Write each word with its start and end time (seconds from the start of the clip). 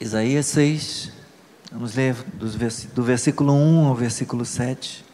Isaías 0.00 0.46
6, 0.46 1.12
vamos 1.70 1.94
ler 1.94 2.14
do 2.94 3.02
versículo 3.02 3.52
1 3.52 3.86
ao 3.86 3.94
versículo 3.94 4.46
7. 4.46 5.04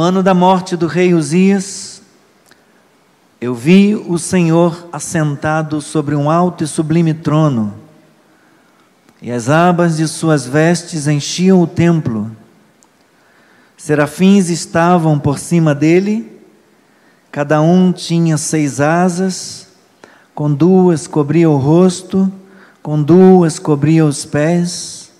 No 0.00 0.04
ano 0.06 0.22
da 0.22 0.32
morte 0.32 0.78
do 0.78 0.86
rei 0.86 1.12
Uzias, 1.12 2.00
eu 3.38 3.54
vi 3.54 3.94
o 3.94 4.16
Senhor 4.16 4.88
assentado 4.90 5.82
sobre 5.82 6.14
um 6.14 6.30
alto 6.30 6.64
e 6.64 6.66
sublime 6.66 7.12
trono, 7.12 7.74
e 9.20 9.30
as 9.30 9.50
abas 9.50 9.98
de 9.98 10.08
suas 10.08 10.46
vestes 10.46 11.06
enchiam 11.06 11.60
o 11.60 11.66
templo. 11.66 12.34
Serafins 13.76 14.48
estavam 14.48 15.18
por 15.18 15.38
cima 15.38 15.74
dele, 15.74 16.40
cada 17.30 17.60
um 17.60 17.92
tinha 17.92 18.38
seis 18.38 18.80
asas, 18.80 19.68
com 20.34 20.50
duas 20.50 21.06
cobria 21.06 21.50
o 21.50 21.58
rosto, 21.58 22.32
com 22.82 23.02
duas 23.02 23.58
cobria 23.58 24.06
os 24.06 24.24
pés, 24.24 25.12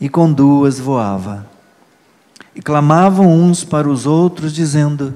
e 0.00 0.08
com 0.08 0.32
duas 0.32 0.80
voava 0.80 1.53
e 2.54 2.62
clamavam 2.62 3.30
uns 3.30 3.64
para 3.64 3.88
os 3.88 4.06
outros, 4.06 4.52
dizendo: 4.52 5.14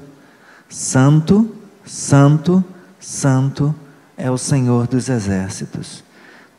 Santo, 0.67 1.49
Santo, 1.85 2.63
Santo 2.99 3.73
é 4.17 4.29
o 4.29 4.37
Senhor 4.37 4.87
dos 4.87 5.09
exércitos. 5.09 6.03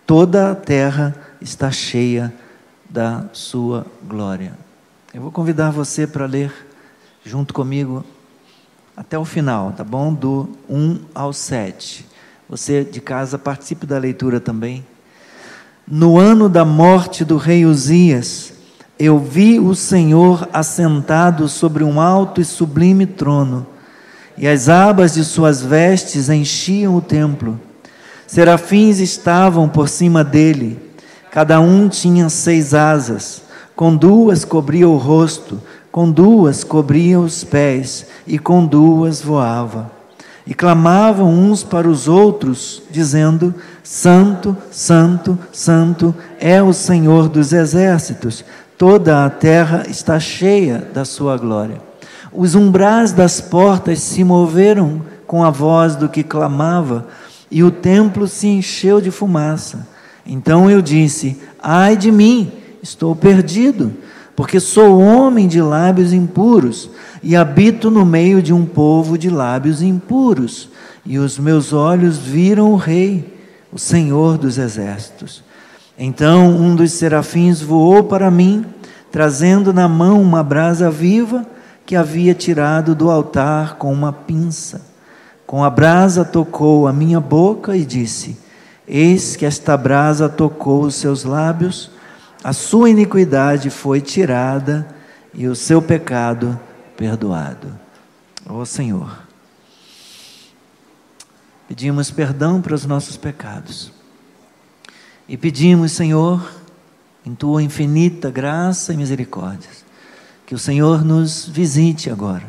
Toda 0.07 0.51
a 0.51 0.55
terra 0.55 1.15
está 1.41 1.71
cheia 1.71 2.33
da 2.89 3.27
sua 3.33 3.87
glória. 4.09 4.53
Eu 5.13 5.23
vou 5.23 5.31
convidar 5.31 5.71
você 5.71 6.07
para 6.07 6.27
ler 6.27 6.53
junto 7.25 7.53
comigo 7.53 8.05
até 8.97 9.19
o 9.19 9.25
final, 9.25 9.73
tá 9.73 9.85
bom? 9.85 10.13
Do 10.13 10.49
1 10.69 11.01
ao 11.15 11.33
7. 11.33 12.07
Você 12.49 12.83
de 12.85 13.01
casa 13.01 13.39
participe 13.39 13.87
da 13.87 13.99
leitura 13.99 14.41
também. 14.41 14.85
No 15.87 16.19
ano 16.19 16.49
da 16.49 16.65
morte 16.65 17.25
do 17.25 17.37
rei 17.37 17.65
Uzias, 17.65 18.53
eu 19.01 19.19
vi 19.19 19.59
o 19.59 19.75
Senhor 19.75 20.47
assentado 20.53 21.49
sobre 21.49 21.83
um 21.83 21.99
alto 21.99 22.39
e 22.39 22.45
sublime 22.45 23.07
trono, 23.07 23.67
e 24.37 24.47
as 24.47 24.69
abas 24.69 25.15
de 25.15 25.25
suas 25.25 25.63
vestes 25.63 26.29
enchiam 26.29 26.95
o 26.95 27.01
templo. 27.01 27.59
Serafins 28.27 28.99
estavam 28.99 29.71
por 29.71 29.89
cima 29.89 30.23
dele, 30.23 30.79
cada 31.31 31.61
um 31.61 31.89
tinha 31.89 32.29
seis 32.29 32.75
asas, 32.75 33.43
com 33.75 33.97
duas 33.97 34.45
cobria 34.45 34.87
o 34.87 34.99
rosto, 34.99 35.59
com 35.91 36.11
duas 36.11 36.63
cobria 36.63 37.19
os 37.19 37.43
pés, 37.43 38.07
e 38.27 38.39
com 38.39 38.67
duas 38.67 39.23
voava. 39.23 39.91
E 40.47 40.53
clamavam 40.53 41.33
uns 41.33 41.63
para 41.63 41.89
os 41.89 42.07
outros, 42.09 42.83
dizendo: 42.91 43.55
Santo, 43.83 44.57
Santo, 44.71 45.39
Santo 45.53 46.15
é 46.39 46.63
o 46.63 46.73
Senhor 46.73 47.29
dos 47.29 47.53
exércitos 47.53 48.45
toda 48.81 49.27
a 49.27 49.29
terra 49.29 49.85
está 49.91 50.19
cheia 50.19 50.89
da 50.95 51.05
sua 51.05 51.37
glória. 51.37 51.83
Os 52.33 52.55
umbrais 52.55 53.13
das 53.13 53.39
portas 53.39 53.99
se 53.99 54.25
moveram 54.25 55.03
com 55.27 55.45
a 55.45 55.51
voz 55.51 55.97
do 55.97 56.09
que 56.09 56.23
clamava, 56.23 57.07
e 57.51 57.63
o 57.63 57.71
templo 57.71 58.27
se 58.27 58.47
encheu 58.47 58.99
de 58.99 59.11
fumaça. 59.11 59.87
Então 60.25 60.71
eu 60.71 60.81
disse: 60.81 61.43
Ai 61.63 61.95
de 61.95 62.11
mim, 62.11 62.51
estou 62.83 63.15
perdido, 63.15 63.93
porque 64.35 64.59
sou 64.59 64.99
homem 64.99 65.47
de 65.47 65.61
lábios 65.61 66.15
impuros 66.15 66.89
e 67.23 67.37
habito 67.37 67.91
no 67.91 68.07
meio 68.07 68.41
de 68.41 68.55
um 68.55 68.65
povo 68.65 69.19
de 69.19 69.29
lábios 69.29 69.83
impuros, 69.83 70.71
e 71.05 71.19
os 71.19 71.39
meus 71.39 71.75
olhos 71.75 72.17
viram 72.17 72.73
o 72.73 72.77
Rei, 72.77 73.39
o 73.71 73.79
Senhor 73.79 74.39
dos 74.39 74.57
exércitos. 74.57 75.50
Então 76.03 76.49
um 76.49 76.75
dos 76.75 76.93
serafins 76.93 77.61
voou 77.61 78.03
para 78.03 78.31
mim, 78.31 78.65
trazendo 79.13 79.71
na 79.71 79.87
mão 79.87 80.23
uma 80.23 80.43
brasa 80.43 80.91
viva 80.91 81.47
que 81.85 81.95
havia 81.95 82.35
tirado 82.35 82.95
do 82.95 83.11
altar 83.11 83.77
com 83.77 83.93
uma 83.93 84.11
pinça. 84.11 84.81
Com 85.47 85.63
a 85.63 85.69
brasa 85.69 86.25
tocou 86.25 86.89
a 86.89 86.93
minha 86.93 87.21
boca 87.21 87.77
e 87.77 87.85
disse: 87.85 88.39
Eis 88.89 89.37
que 89.37 89.45
esta 89.45 89.77
brasa 89.77 90.27
tocou 90.27 90.85
os 90.85 90.95
seus 90.95 91.23
lábios, 91.23 91.91
a 92.43 92.55
sua 92.55 92.89
iniquidade 92.89 93.69
foi 93.69 94.01
tirada 94.01 94.89
e 95.35 95.47
o 95.47 95.55
seu 95.55 95.83
pecado 95.83 96.59
perdoado. 96.97 97.79
Ó 98.49 98.63
oh, 98.63 98.65
Senhor, 98.65 99.19
pedimos 101.69 102.11
perdão 102.11 102.59
para 102.63 102.75
os 102.75 102.87
nossos 102.87 103.19
pecados 103.19 104.00
e 105.31 105.37
pedimos, 105.37 105.93
Senhor, 105.93 106.45
em 107.25 107.37
tua 107.37 107.63
infinita 107.63 108.33
graça 108.33 108.93
e 108.93 108.97
misericórdia, 108.97 109.71
que 110.45 110.57
o 110.57 110.59
Senhor 110.59 111.05
nos 111.05 111.47
visite 111.47 112.11
agora. 112.11 112.43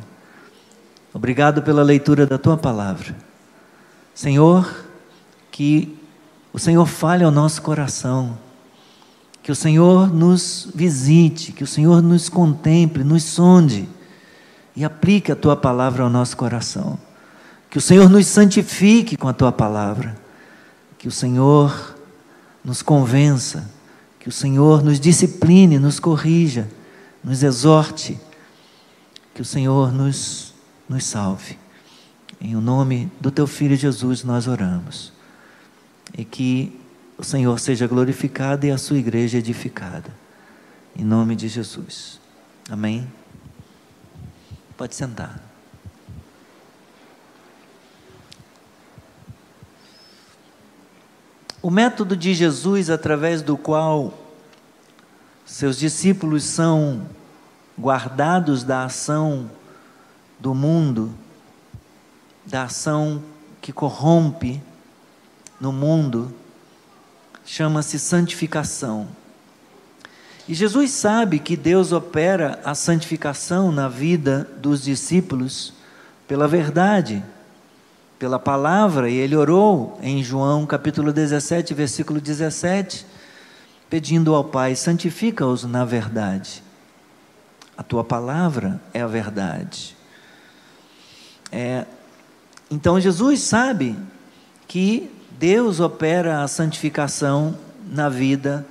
Obrigado 1.13 1.61
pela 1.61 1.83
leitura 1.83 2.25
da 2.25 2.39
tua 2.39 2.57
palavra. 2.57 3.15
Senhor, 4.15 4.83
que 5.51 5.95
o 6.51 6.57
Senhor 6.57 6.87
fale 6.87 7.23
ao 7.23 7.29
nosso 7.29 7.61
coração, 7.61 8.35
que 9.43 9.51
o 9.51 9.55
Senhor 9.55 10.11
nos 10.11 10.67
visite, 10.73 11.51
que 11.51 11.63
o 11.63 11.67
Senhor 11.67 12.01
nos 12.01 12.29
contemple, 12.29 13.03
nos 13.03 13.25
sonde 13.25 13.87
e 14.75 14.83
aplique 14.83 15.31
a 15.31 15.35
tua 15.35 15.55
palavra 15.55 16.01
ao 16.01 16.09
nosso 16.09 16.35
coração. 16.35 16.97
Que 17.69 17.77
o 17.77 17.81
Senhor 17.81 18.09
nos 18.09 18.25
santifique 18.25 19.15
com 19.15 19.27
a 19.27 19.33
tua 19.33 19.51
palavra. 19.51 20.17
Que 20.97 21.07
o 21.07 21.11
Senhor 21.11 21.90
nos 22.63 22.81
convença, 22.81 23.69
que 24.19 24.29
o 24.29 24.31
Senhor 24.31 24.83
nos 24.83 24.99
discipline, 24.99 25.79
nos 25.79 25.99
corrija, 25.99 26.67
nos 27.23 27.43
exorte, 27.43 28.19
que 29.33 29.41
o 29.41 29.45
Senhor 29.45 29.91
nos, 29.91 30.53
nos 30.87 31.03
salve. 31.03 31.57
Em 32.39 32.55
o 32.55 32.61
nome 32.61 33.11
do 33.19 33.31
teu 33.31 33.47
filho 33.47 33.75
Jesus 33.75 34.23
nós 34.23 34.47
oramos. 34.47 35.11
E 36.17 36.25
que 36.25 36.79
o 37.17 37.23
Senhor 37.23 37.59
seja 37.59 37.87
glorificado 37.87 38.65
e 38.65 38.71
a 38.71 38.77
sua 38.77 38.97
igreja 38.97 39.37
edificada. 39.37 40.11
Em 40.95 41.03
nome 41.03 41.35
de 41.35 41.47
Jesus. 41.47 42.19
Amém. 42.69 43.07
Pode 44.75 44.95
sentar. 44.95 45.50
O 51.61 51.69
método 51.69 52.17
de 52.17 52.33
Jesus, 52.33 52.89
através 52.89 53.43
do 53.43 53.55
qual 53.55 54.13
seus 55.45 55.77
discípulos 55.77 56.43
são 56.43 57.05
guardados 57.79 58.63
da 58.63 58.83
ação 58.85 59.49
do 60.39 60.55
mundo, 60.55 61.13
da 62.45 62.63
ação 62.63 63.21
que 63.61 63.71
corrompe 63.71 64.59
no 65.59 65.71
mundo, 65.71 66.33
chama-se 67.45 67.99
santificação. 67.99 69.07
E 70.47 70.55
Jesus 70.55 70.89
sabe 70.89 71.37
que 71.37 71.55
Deus 71.55 71.91
opera 71.91 72.59
a 72.65 72.73
santificação 72.73 73.71
na 73.71 73.87
vida 73.87 74.49
dos 74.57 74.81
discípulos 74.81 75.73
pela 76.27 76.47
verdade 76.47 77.23
pela 78.21 78.37
palavra, 78.37 79.09
e 79.09 79.15
ele 79.15 79.35
orou 79.35 79.97
em 79.99 80.23
João 80.23 80.63
capítulo 80.63 81.11
17, 81.11 81.73
versículo 81.73 82.21
17, 82.21 83.03
pedindo 83.89 84.35
ao 84.35 84.43
Pai: 84.43 84.75
santifica-os 84.75 85.63
na 85.63 85.83
verdade. 85.83 86.61
A 87.75 87.81
tua 87.81 88.03
palavra 88.03 88.79
é 88.93 89.01
a 89.01 89.07
verdade. 89.07 89.97
É, 91.51 91.87
então 92.69 93.01
Jesus 93.01 93.41
sabe 93.41 93.97
que 94.67 95.11
Deus 95.39 95.79
opera 95.79 96.43
a 96.43 96.47
santificação 96.47 97.57
na 97.87 98.07
vida 98.07 98.63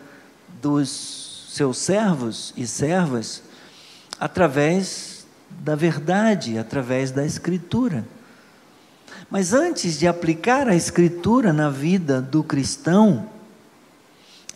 dos 0.63 1.49
seus 1.51 1.77
servos 1.79 2.55
e 2.57 2.69
servas 2.69 3.43
através 4.21 5.27
da 5.51 5.75
verdade, 5.75 6.57
através 6.57 7.11
da 7.11 7.27
Escritura. 7.27 8.05
Mas 9.31 9.53
antes 9.53 9.99
de 9.99 10.07
aplicar 10.07 10.69
a 10.69 10.75
Escritura 10.75 11.53
na 11.53 11.71
vida 11.71 12.21
do 12.21 12.43
cristão, 12.43 13.27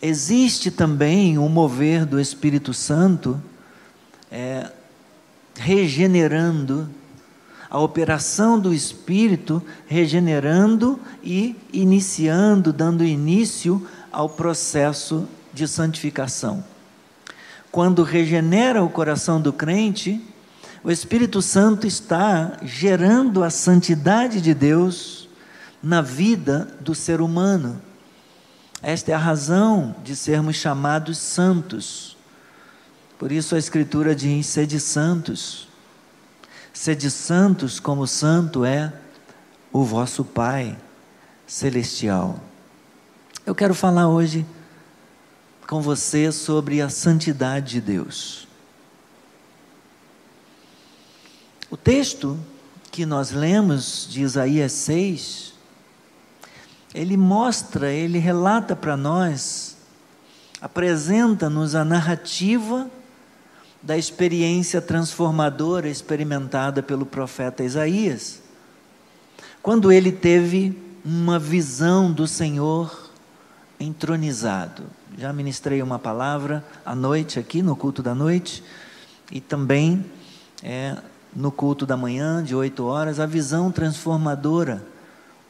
existe 0.01 0.69
também 0.69 1.37
o 1.37 1.47
mover 1.47 2.05
do 2.05 2.19
Espírito 2.19 2.73
Santo 2.73 3.41
é, 4.31 4.69
regenerando, 5.55 6.89
a 7.69 7.79
operação 7.79 8.59
do 8.59 8.73
Espírito 8.73 9.61
regenerando 9.87 10.99
e 11.23 11.55
iniciando, 11.73 12.71
dando 12.71 13.03
início 13.03 13.85
ao 14.11 14.29
processo 14.29 15.27
de 15.53 15.67
santificação. 15.67 16.63
Quando 17.71 18.03
regenera 18.03 18.83
o 18.83 18.89
coração 18.89 19.41
do 19.41 19.51
crente, 19.51 20.21
o 20.85 20.91
Espírito 20.91 21.41
Santo 21.41 21.87
está 21.87 22.59
gerando 22.61 23.43
a 23.43 23.49
santidade 23.49 24.39
de 24.39 24.53
Deus 24.53 25.27
na 25.81 25.99
vida 25.99 26.77
do 26.79 26.93
ser 26.93 27.21
humano. 27.21 27.81
Esta 28.83 29.11
é 29.11 29.15
a 29.15 29.17
razão 29.17 29.95
de 30.03 30.15
sermos 30.15 30.57
chamados 30.57 31.17
santos. 31.17 32.15
Por 33.17 33.31
isso 33.31 33.55
a 33.55 33.57
Escritura 33.57 34.13
diz: 34.13 34.45
sede 34.45 34.79
santos. 34.79 35.67
Sede 36.71 37.09
santos, 37.09 37.79
como 37.79 38.05
santo 38.05 38.63
é 38.63 38.93
o 39.73 39.83
vosso 39.83 40.23
Pai 40.23 40.77
celestial. 41.47 42.39
Eu 43.43 43.55
quero 43.55 43.73
falar 43.73 44.07
hoje 44.07 44.45
com 45.65 45.81
você 45.81 46.31
sobre 46.31 46.79
a 46.79 46.89
santidade 46.89 47.71
de 47.71 47.81
Deus. 47.81 48.44
O 51.75 51.77
texto 51.77 52.39
que 52.89 53.05
nós 53.05 53.31
lemos 53.31 54.07
de 54.09 54.21
Isaías 54.21 54.71
6, 54.71 55.53
ele 56.93 57.17
mostra, 57.17 57.91
ele 57.91 58.17
relata 58.17 58.77
para 58.77 58.95
nós, 58.95 59.75
apresenta-nos 60.61 61.75
a 61.75 61.83
narrativa 61.83 62.89
da 63.83 63.97
experiência 63.97 64.81
transformadora 64.81 65.89
experimentada 65.89 66.81
pelo 66.81 67.05
profeta 67.05 67.61
Isaías, 67.61 68.41
quando 69.61 69.91
ele 69.91 70.13
teve 70.13 70.81
uma 71.03 71.37
visão 71.37 72.09
do 72.09 72.25
Senhor 72.25 73.11
entronizado. 73.77 74.83
Já 75.17 75.33
ministrei 75.33 75.81
uma 75.81 75.99
palavra 75.99 76.63
à 76.85 76.95
noite 76.95 77.37
aqui 77.37 77.61
no 77.61 77.75
culto 77.75 78.01
da 78.01 78.15
noite 78.15 78.63
e 79.29 79.41
também 79.41 80.05
é, 80.63 80.95
no 81.35 81.51
culto 81.51 81.85
da 81.85 81.97
manhã, 81.97 82.41
de 82.41 82.55
oito 82.55 82.85
horas, 82.85 83.19
a 83.19 83.25
visão 83.25 83.71
transformadora, 83.71 84.85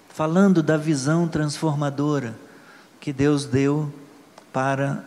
falando 0.10 0.64
da 0.64 0.78
visão 0.78 1.28
transformadora 1.28 2.36
que 3.00 3.14
Deus 3.14 3.46
deu 3.46 3.94
para 4.52 5.06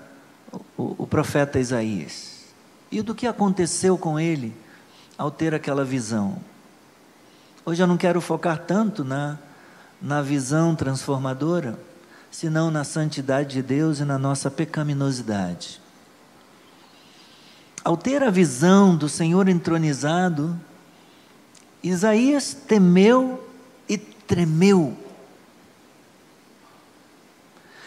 o, 0.77 0.95
o 1.03 1.07
profeta 1.07 1.59
Isaías. 1.59 2.45
E 2.93 3.03
do 3.03 3.15
que 3.15 3.27
aconteceu 3.27 3.99
com 3.99 4.21
ele 4.21 4.55
ao 5.17 5.31
ter 5.31 5.53
aquela 5.53 5.85
visão. 5.85 6.39
Hoje 7.67 7.83
eu 7.83 7.87
não 7.87 7.97
quero 7.97 8.21
focar 8.21 8.59
tanto 8.59 9.03
na, 9.03 9.37
na 10.01 10.23
visão 10.23 10.77
transformadora, 10.77 11.79
senão 12.31 12.71
na 12.71 12.85
santidade 12.85 13.55
de 13.55 13.63
Deus 13.63 13.99
e 13.99 14.05
na 14.05 14.17
nossa 14.17 14.51
pecaminosidade. 14.51 15.81
Ao 17.85 17.97
ter 17.97 18.23
a 18.23 18.31
visão 18.31 18.97
do 18.97 19.09
Senhor 19.09 19.49
entronizado, 19.49 20.59
Isaías 21.83 22.55
temeu 22.55 23.45
e 23.89 23.97
tremeu. 23.97 24.97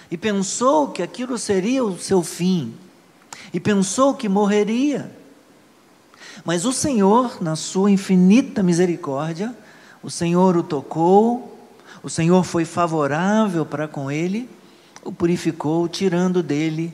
E 0.09 0.17
pensou 0.17 0.89
que 0.89 1.01
aquilo 1.01 1.37
seria 1.37 1.83
o 1.83 1.97
seu 1.97 2.21
fim. 2.21 2.73
E 3.53 3.59
pensou 3.59 4.13
que 4.13 4.27
morreria. 4.27 5.11
Mas 6.43 6.65
o 6.65 6.73
Senhor, 6.73 7.41
na 7.41 7.55
sua 7.55 7.91
infinita 7.91 8.63
misericórdia, 8.63 9.55
o 10.01 10.09
Senhor 10.09 10.57
o 10.57 10.63
tocou, 10.63 11.57
o 12.03 12.09
Senhor 12.09 12.43
foi 12.43 12.65
favorável 12.65 13.65
para 13.65 13.87
com 13.87 14.09
ele, 14.09 14.49
o 15.03 15.11
purificou, 15.11 15.87
tirando 15.87 16.41
dele 16.41 16.93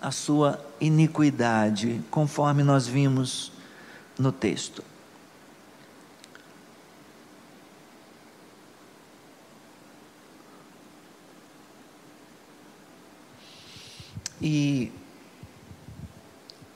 a 0.00 0.10
sua 0.10 0.58
iniquidade, 0.80 2.00
conforme 2.10 2.62
nós 2.62 2.86
vimos 2.86 3.52
no 4.18 4.32
texto. 4.32 4.82
E 14.42 14.90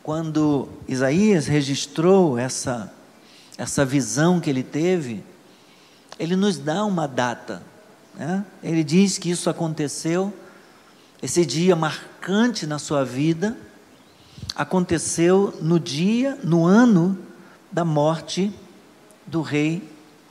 quando 0.05 0.69
Isaías 0.87 1.49
registrou 1.49 2.39
essa, 2.39 2.95
essa 3.59 3.85
visão 3.85 4.39
que 4.39 4.49
ele 4.49 4.63
teve, 4.63 5.25
ele 6.17 6.37
nos 6.37 6.59
dá 6.59 6.85
uma 6.85 7.09
data. 7.09 7.61
Né? 8.15 8.47
Ele 8.63 8.85
diz 8.85 9.19
que 9.19 9.29
isso 9.29 9.51
aconteceu, 9.51 10.33
esse 11.21 11.45
dia 11.45 11.75
marcante 11.75 12.69
na 12.69 12.79
sua 12.79 13.05
vida, 13.05 13.57
aconteceu 14.55 15.53
no 15.61 15.81
dia, 15.81 16.39
no 16.45 16.65
ano 16.65 17.19
da 17.73 17.85
morte 17.85 18.53
do 19.27 19.43
rei 19.43 19.83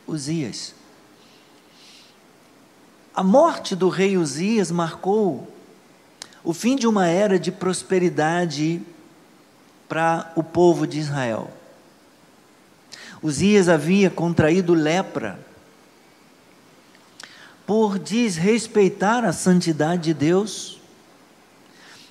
Uzias. 0.08 0.74
A 3.14 3.22
morte 3.22 3.76
do 3.76 3.90
rei 3.90 4.18
Uzias 4.18 4.72
marcou 4.72 5.55
o 6.46 6.54
fim 6.54 6.76
de 6.76 6.88
uma 6.88 7.08
era 7.08 7.40
de 7.40 7.52
prosperidade 7.52 8.80
para 9.90 10.32
o 10.36 10.44
povo 10.44 10.86
de 10.86 11.00
Israel. 11.00 11.52
Uzias 13.22 13.68
havia 13.68 14.12
contraído 14.12 14.76
lepra 14.76 15.40
por 17.66 17.98
desrespeitar 17.98 19.26
a 19.26 19.34
santidade 19.34 20.04
de 20.04 20.14
Deus, 20.14 20.80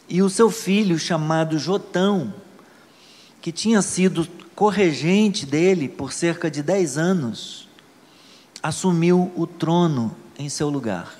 e 0.08 0.20
o 0.20 0.28
seu 0.28 0.50
filho, 0.50 0.98
chamado 0.98 1.58
Jotão, 1.58 2.34
que 3.40 3.52
tinha 3.52 3.80
sido 3.80 4.28
corregente 4.56 5.46
dele 5.46 5.88
por 5.88 6.12
cerca 6.12 6.50
de 6.50 6.60
dez 6.62 6.98
anos, 6.98 7.68
assumiu 8.60 9.32
o 9.36 9.46
trono 9.46 10.14
em 10.36 10.48
seu 10.48 10.68
lugar. 10.68 11.14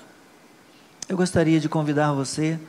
Eu 1.07 1.15
gostaria 1.15 1.59
de 1.59 1.69
convidar 1.69 2.11
você 2.11 2.59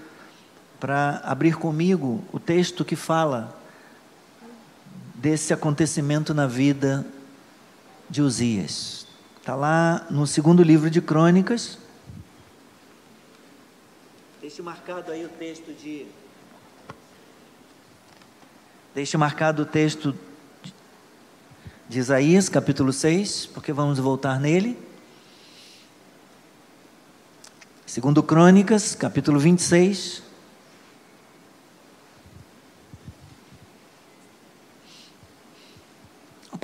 para 0.78 1.20
abrir 1.25 1.56
comigo 1.56 2.23
o 2.32 2.38
texto 2.38 2.84
que 2.84 2.96
fala 2.96 3.56
desse 5.14 5.52
acontecimento 5.52 6.34
na 6.34 6.46
vida 6.46 7.06
de 8.08 8.22
Uzias. 8.22 9.06
Está 9.41 9.55
lá 9.55 10.06
no 10.10 10.27
segundo 10.27 10.62
livro 10.62 10.91
de 10.91 11.00
Crônicas. 11.00 11.79
Deixe 14.41 14.60
marcado 14.62 15.10
aí 15.10 15.24
o 15.24 15.29
texto 15.29 15.72
de. 15.72 16.06
Deixe 18.94 19.17
marcado 19.17 19.62
o 19.62 19.67
texto 19.67 20.15
de 21.89 21.98
Isaías, 21.98 22.48
capítulo 22.48 22.93
6, 22.93 23.46
porque 23.46 23.72
vamos 23.72 23.98
voltar 23.98 24.41
nele. 24.41 24.79
Segundo 27.86 28.22
Crônicas, 28.22 28.94
capítulo 28.94 29.39
26. 29.39 30.22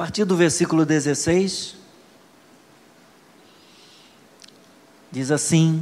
Partir 0.02 0.24
do 0.24 0.34
versículo 0.34 0.84
16, 0.84 1.76
diz 5.12 5.30
assim: 5.30 5.80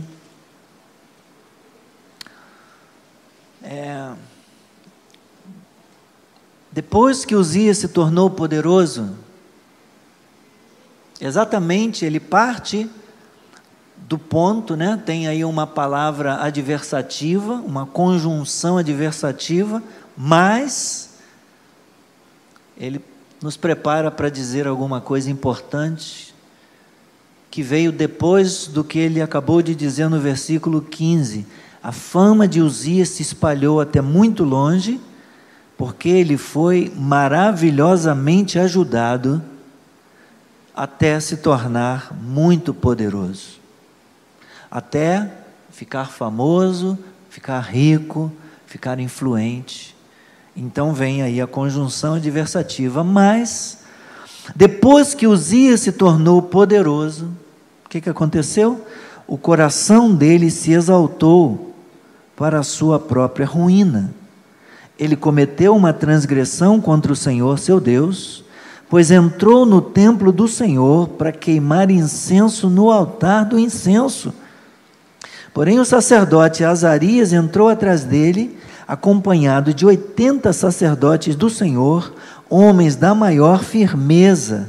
é, 3.62 4.12
depois 6.70 7.24
que 7.24 7.34
Uzias 7.34 7.78
se 7.78 7.88
tornou 7.88 8.28
poderoso, 8.28 9.16
exatamente 11.18 12.04
ele 12.04 12.20
parte 12.20 12.90
do 13.96 14.18
ponto, 14.18 14.76
né? 14.76 15.02
Tem 15.02 15.28
aí 15.28 15.42
uma 15.46 15.66
palavra 15.66 16.42
adversativa, 16.42 17.54
uma 17.54 17.86
conjunção 17.86 18.76
adversativa, 18.76 19.82
mas 20.14 21.14
ele 22.76 22.98
nos 23.42 23.56
prepara 23.56 24.10
para 24.10 24.28
dizer 24.28 24.66
alguma 24.66 25.00
coisa 25.00 25.30
importante 25.30 26.34
que 27.50 27.62
veio 27.62 27.90
depois 27.90 28.66
do 28.66 28.84
que 28.84 28.98
ele 28.98 29.20
acabou 29.20 29.60
de 29.60 29.74
dizer 29.74 30.08
no 30.08 30.20
versículo 30.20 30.80
15. 30.82 31.46
A 31.82 31.90
fama 31.90 32.46
de 32.46 32.60
Uzias 32.60 33.08
se 33.08 33.22
espalhou 33.22 33.80
até 33.80 34.00
muito 34.00 34.44
longe, 34.44 35.00
porque 35.76 36.08
ele 36.08 36.36
foi 36.36 36.92
maravilhosamente 36.94 38.58
ajudado 38.58 39.42
até 40.76 41.18
se 41.18 41.38
tornar 41.38 42.14
muito 42.14 42.72
poderoso. 42.72 43.58
Até 44.70 45.30
ficar 45.70 46.06
famoso, 46.06 46.96
ficar 47.28 47.60
rico, 47.60 48.30
ficar 48.66 49.00
influente. 49.00 49.96
Então 50.56 50.92
vem 50.92 51.22
aí 51.22 51.40
a 51.40 51.46
conjunção 51.46 52.14
adversativa, 52.14 53.04
mas 53.04 53.78
depois 54.54 55.14
que 55.14 55.26
Uzias 55.26 55.80
se 55.80 55.92
tornou 55.92 56.42
poderoso, 56.42 57.26
o 57.84 57.88
que, 57.88 58.00
que 58.00 58.10
aconteceu? 58.10 58.84
O 59.26 59.38
coração 59.38 60.14
dele 60.14 60.50
se 60.50 60.72
exaltou 60.72 61.74
para 62.36 62.58
a 62.58 62.64
sua 62.64 62.98
própria 62.98 63.46
ruína. 63.46 64.12
Ele 64.98 65.16
cometeu 65.16 65.74
uma 65.76 65.92
transgressão 65.92 66.80
contra 66.80 67.12
o 67.12 67.16
Senhor 67.16 67.58
seu 67.58 67.80
Deus, 67.80 68.44
pois 68.88 69.10
entrou 69.10 69.64
no 69.64 69.80
templo 69.80 70.32
do 70.32 70.48
Senhor 70.48 71.08
para 71.10 71.32
queimar 71.32 71.90
incenso 71.90 72.68
no 72.68 72.90
altar 72.90 73.44
do 73.44 73.58
incenso. 73.58 74.34
Porém, 75.54 75.78
o 75.78 75.84
sacerdote 75.84 76.64
Azarias 76.64 77.32
entrou 77.32 77.68
atrás 77.68 78.04
dele, 78.04 78.58
acompanhado 78.90 79.72
de 79.72 79.86
oitenta 79.86 80.52
sacerdotes 80.52 81.36
do 81.36 81.48
Senhor, 81.48 82.12
homens 82.48 82.96
da 82.96 83.14
maior 83.14 83.62
firmeza. 83.62 84.68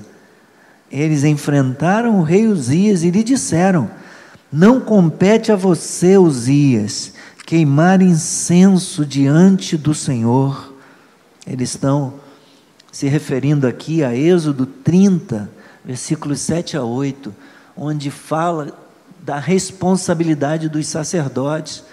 Eles 0.91 1.23
enfrentaram 1.23 2.19
o 2.19 2.21
rei 2.21 2.45
Uzias 2.45 3.01
e 3.01 3.09
lhe 3.09 3.23
disseram: 3.23 3.89
Não 4.51 4.79
compete 4.79 5.51
a 5.51 5.55
você, 5.55 6.19
Uzias, 6.19 7.13
queimar 7.47 7.99
incenso 7.99 9.03
diante 9.03 9.75
do 9.75 9.95
Senhor. 9.95 10.71
Eles 11.47 11.71
estão 11.71 12.13
se 12.91 13.07
referindo 13.07 13.65
aqui 13.65 14.03
a 14.03 14.15
Êxodo 14.15 14.67
30, 14.67 15.49
versículos 15.83 16.41
7 16.41 16.77
a 16.77 16.83
8, 16.83 17.33
onde 17.75 18.11
fala 18.11 18.77
da 19.23 19.39
responsabilidade 19.39 20.69
dos 20.69 20.85
sacerdotes. 20.85 21.83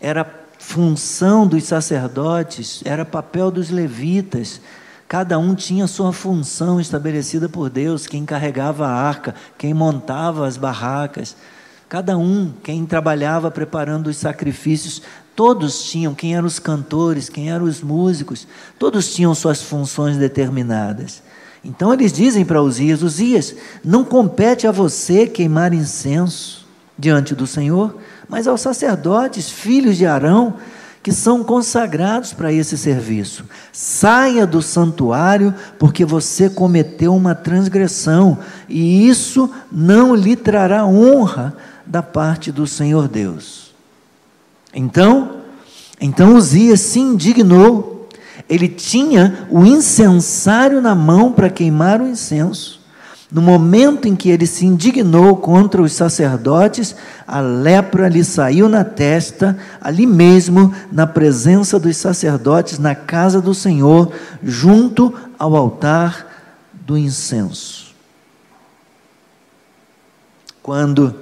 Era 0.00 0.43
função 0.64 1.46
dos 1.46 1.64
sacerdotes, 1.64 2.82
era 2.84 3.04
papel 3.04 3.50
dos 3.50 3.70
levitas. 3.70 4.60
Cada 5.06 5.38
um 5.38 5.54
tinha 5.54 5.86
sua 5.86 6.12
função 6.12 6.80
estabelecida 6.80 7.48
por 7.48 7.68
Deus, 7.68 8.06
quem 8.06 8.24
carregava 8.24 8.86
a 8.86 8.92
arca, 8.92 9.34
quem 9.58 9.74
montava 9.74 10.46
as 10.46 10.56
barracas. 10.56 11.36
Cada 11.88 12.16
um, 12.16 12.52
quem 12.64 12.86
trabalhava 12.86 13.50
preparando 13.50 14.08
os 14.08 14.16
sacrifícios, 14.16 15.02
todos 15.36 15.84
tinham, 15.84 16.14
quem 16.14 16.34
eram 16.34 16.46
os 16.46 16.58
cantores, 16.58 17.28
quem 17.28 17.52
eram 17.52 17.66
os 17.66 17.82
músicos, 17.82 18.48
todos 18.78 19.14
tinham 19.14 19.34
suas 19.34 19.62
funções 19.62 20.16
determinadas. 20.16 21.22
Então 21.62 21.92
eles 21.92 22.12
dizem 22.12 22.44
para 22.44 22.62
Uzias: 22.62 23.02
Uzias, 23.02 23.54
não 23.84 24.02
compete 24.02 24.66
a 24.66 24.72
você 24.72 25.26
queimar 25.26 25.72
incenso 25.74 26.66
diante 26.98 27.34
do 27.34 27.46
Senhor, 27.46 27.96
mas 28.28 28.46
aos 28.46 28.60
sacerdotes, 28.60 29.50
filhos 29.50 29.96
de 29.96 30.06
Arão, 30.06 30.54
que 31.02 31.12
são 31.12 31.44
consagrados 31.44 32.32
para 32.32 32.52
esse 32.52 32.78
serviço. 32.78 33.44
Saia 33.72 34.46
do 34.46 34.62
santuário, 34.62 35.54
porque 35.78 36.04
você 36.04 36.48
cometeu 36.48 37.14
uma 37.14 37.34
transgressão, 37.34 38.38
e 38.68 39.06
isso 39.08 39.50
não 39.70 40.14
lhe 40.14 40.34
trará 40.34 40.86
honra 40.86 41.54
da 41.84 42.02
parte 42.02 42.50
do 42.50 42.66
Senhor 42.66 43.06
Deus. 43.08 43.74
Então, 44.72 45.36
então 46.00 46.34
Uzias 46.34 46.80
se 46.80 47.00
indignou 47.00 47.94
ele 48.48 48.68
tinha 48.68 49.46
o 49.50 49.64
incensário 49.64 50.80
na 50.80 50.94
mão 50.94 51.32
para 51.32 51.50
queimar 51.50 52.00
o 52.00 52.06
incenso. 52.06 52.80
No 53.34 53.42
momento 53.42 54.06
em 54.06 54.14
que 54.14 54.30
ele 54.30 54.46
se 54.46 54.64
indignou 54.64 55.36
contra 55.36 55.82
os 55.82 55.92
sacerdotes, 55.92 56.94
a 57.26 57.40
lepra 57.40 58.06
lhe 58.08 58.22
saiu 58.22 58.68
na 58.68 58.84
testa, 58.84 59.58
ali 59.80 60.06
mesmo, 60.06 60.72
na 60.92 61.04
presença 61.04 61.76
dos 61.76 61.96
sacerdotes, 61.96 62.78
na 62.78 62.94
casa 62.94 63.40
do 63.40 63.52
Senhor, 63.52 64.12
junto 64.40 65.12
ao 65.36 65.56
altar 65.56 66.28
do 66.72 66.96
incenso. 66.96 67.92
Quando 70.62 71.12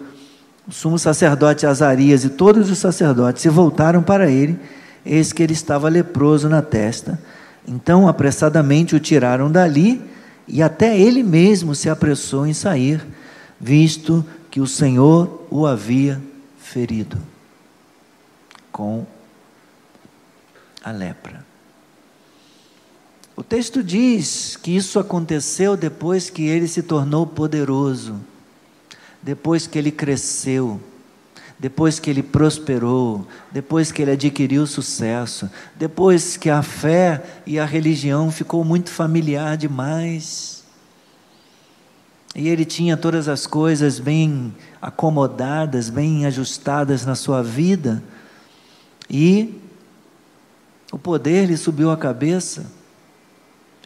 o 0.68 0.70
sumo 0.70 0.98
sacerdote 0.98 1.66
Azarias 1.66 2.24
e 2.24 2.28
todos 2.28 2.70
os 2.70 2.76
sacerdotes 2.76 3.40
se 3.40 3.48
voltaram 3.48 4.02
para 4.02 4.30
ele, 4.30 4.60
eis 5.02 5.32
que 5.32 5.42
ele 5.42 5.54
estava 5.54 5.88
leproso 5.88 6.46
na 6.46 6.60
testa. 6.60 7.18
Então, 7.66 8.06
apressadamente 8.06 8.94
o 8.94 9.00
tiraram 9.00 9.50
dali, 9.50 10.11
e 10.46 10.62
até 10.62 10.98
ele 10.98 11.22
mesmo 11.22 11.74
se 11.74 11.88
apressou 11.88 12.46
em 12.46 12.52
sair, 12.52 13.04
visto 13.60 14.24
que 14.50 14.60
o 14.60 14.66
Senhor 14.66 15.46
o 15.50 15.66
havia 15.66 16.20
ferido 16.58 17.18
com 18.70 19.06
a 20.82 20.90
lepra. 20.90 21.44
O 23.34 23.42
texto 23.42 23.82
diz 23.82 24.56
que 24.56 24.76
isso 24.76 24.98
aconteceu 24.98 25.76
depois 25.76 26.28
que 26.28 26.42
ele 26.42 26.68
se 26.68 26.82
tornou 26.82 27.26
poderoso, 27.26 28.20
depois 29.22 29.66
que 29.66 29.78
ele 29.78 29.90
cresceu 29.90 30.80
depois 31.62 32.00
que 32.00 32.10
ele 32.10 32.24
prosperou, 32.24 33.24
depois 33.52 33.92
que 33.92 34.02
ele 34.02 34.10
adquiriu 34.10 34.66
sucesso, 34.66 35.48
depois 35.76 36.36
que 36.36 36.50
a 36.50 36.60
fé 36.60 37.22
e 37.46 37.56
a 37.56 37.64
religião 37.64 38.32
ficou 38.32 38.64
muito 38.64 38.90
familiar 38.90 39.56
demais. 39.56 40.64
E 42.34 42.48
ele 42.48 42.64
tinha 42.64 42.96
todas 42.96 43.28
as 43.28 43.46
coisas 43.46 44.00
bem 44.00 44.52
acomodadas, 44.80 45.88
bem 45.88 46.26
ajustadas 46.26 47.06
na 47.06 47.14
sua 47.14 47.44
vida, 47.44 48.02
e 49.08 49.54
o 50.90 50.98
poder 50.98 51.46
lhe 51.46 51.56
subiu 51.56 51.92
à 51.92 51.96
cabeça, 51.96 52.66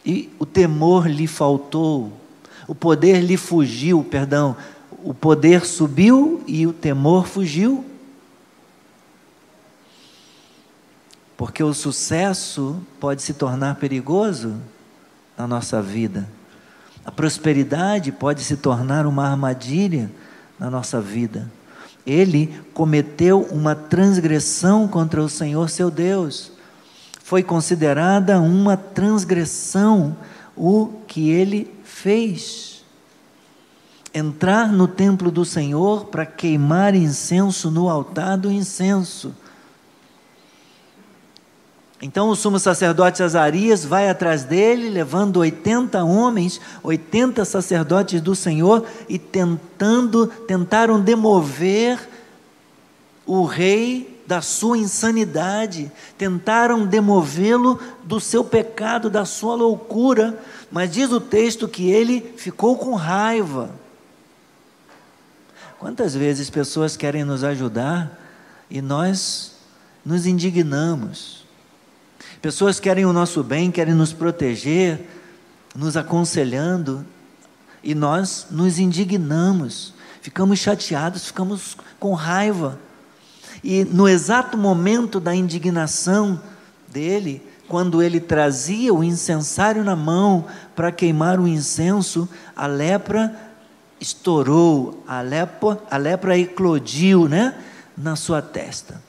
e 0.03 0.33
o 0.39 0.47
temor 0.47 1.07
lhe 1.07 1.27
faltou, 1.27 2.11
o 2.67 2.73
poder 2.73 3.21
lhe 3.21 3.37
fugiu, 3.37 4.03
perdão, 4.03 4.57
o 5.07 5.13
poder 5.13 5.65
subiu 5.65 6.43
e 6.45 6.67
o 6.67 6.73
temor 6.73 7.27
fugiu. 7.27 7.85
Porque 11.37 11.63
o 11.63 11.73
sucesso 11.73 12.81
pode 12.99 13.21
se 13.21 13.33
tornar 13.33 13.75
perigoso 13.75 14.57
na 15.37 15.47
nossa 15.47 15.81
vida. 15.81 16.27
A 17.05 17.11
prosperidade 17.11 18.11
pode 18.11 18.43
se 18.43 18.57
tornar 18.57 19.05
uma 19.05 19.29
armadilha 19.29 20.11
na 20.59 20.69
nossa 20.69 20.99
vida. 20.99 21.49
Ele 22.05 22.61
cometeu 22.73 23.43
uma 23.43 23.75
transgressão 23.75 24.89
contra 24.89 25.23
o 25.23 25.29
Senhor 25.29 25.69
seu 25.69 25.89
Deus. 25.89 26.51
Foi 27.23 27.41
considerada 27.41 28.41
uma 28.41 28.75
transgressão 28.75 30.17
o 30.53 30.99
que 31.07 31.29
ele 31.29 31.73
fez 31.85 32.66
entrar 34.13 34.71
no 34.71 34.87
templo 34.87 35.29
do 35.29 35.45
Senhor 35.45 36.05
para 36.05 36.25
queimar 36.25 36.95
incenso 36.95 37.69
no 37.69 37.89
altar 37.89 38.37
do 38.37 38.51
incenso. 38.51 39.33
Então 42.01 42.29
o 42.29 42.35
sumo 42.35 42.59
sacerdote 42.59 43.23
Azarias 43.23 43.83
vai 43.83 44.07
atrás 44.07 44.43
dele, 44.43 44.89
levando 44.89 45.37
80 45.37 46.03
homens, 46.03 46.61
80 46.83 47.43
sacerdotes 47.43 48.21
do 48.21 48.35
Senhor, 48.35 48.85
e 49.09 49.17
tentando, 49.17 50.27
tentaram 50.27 51.01
demover 51.01 51.97
o 53.25 53.43
rei 53.45 54.21
da 54.27 54.41
sua 54.41 54.77
insanidade, 54.77 55.91
tentaram 56.17 56.85
demovê-lo 56.85 57.79
do 58.03 58.19
seu 58.19 58.43
pecado, 58.43 59.09
da 59.09 59.25
sua 59.25 59.55
loucura, 59.55 60.37
mas 60.71 60.91
diz 60.91 61.11
o 61.11 61.19
texto 61.19 61.67
que 61.67 61.89
ele 61.89 62.21
ficou 62.37 62.77
com 62.77 62.93
raiva. 62.93 63.71
Quantas 65.79 66.15
vezes 66.15 66.49
pessoas 66.49 66.97
querem 66.97 67.23
nos 67.23 67.43
ajudar 67.43 68.19
e 68.67 68.81
nós 68.81 69.53
nos 70.03 70.25
indignamos? 70.25 71.45
Pessoas 72.41 72.79
querem 72.79 73.05
o 73.05 73.13
nosso 73.13 73.43
bem, 73.43 73.69
querem 73.69 73.93
nos 73.93 74.11
proteger, 74.11 75.07
nos 75.75 75.95
aconselhando, 75.95 77.05
e 77.83 77.93
nós 77.93 78.47
nos 78.49 78.79
indignamos, 78.79 79.93
ficamos 80.19 80.57
chateados, 80.57 81.27
ficamos 81.27 81.77
com 81.99 82.13
raiva. 82.15 82.79
E 83.63 83.85
no 83.85 84.09
exato 84.09 84.57
momento 84.57 85.19
da 85.19 85.35
indignação 85.35 86.41
dele, 86.87 87.41
quando 87.67 88.01
ele 88.01 88.19
trazia 88.19 88.91
o 88.91 89.03
incensário 89.03 89.83
na 89.83 89.95
mão 89.95 90.45
para 90.75 90.91
queimar 90.91 91.39
o 91.39 91.47
incenso, 91.47 92.27
a 92.55 92.65
lepra 92.65 93.46
estourou, 93.99 95.03
a 95.07 95.21
lepra, 95.21 95.79
a 95.89 95.97
lepra 95.97 96.37
eclodiu 96.37 97.27
né, 97.27 97.57
na 97.97 98.15
sua 98.15 98.41
testa. 98.41 99.01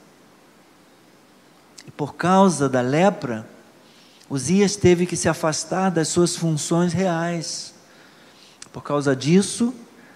E 1.87 1.91
por 1.91 2.15
causa 2.15 2.69
da 2.69 2.81
lepra, 2.81 3.47
Uzias 4.31 4.77
teve 4.77 5.07
que 5.07 5.17
se 5.17 5.29
afastar 5.29 5.91
das 5.91 6.09
suas 6.09 6.37
funções 6.37 6.93
reais. 6.93 7.75
Por 8.73 8.83
causa 8.83 9.17
disso, 9.17 9.75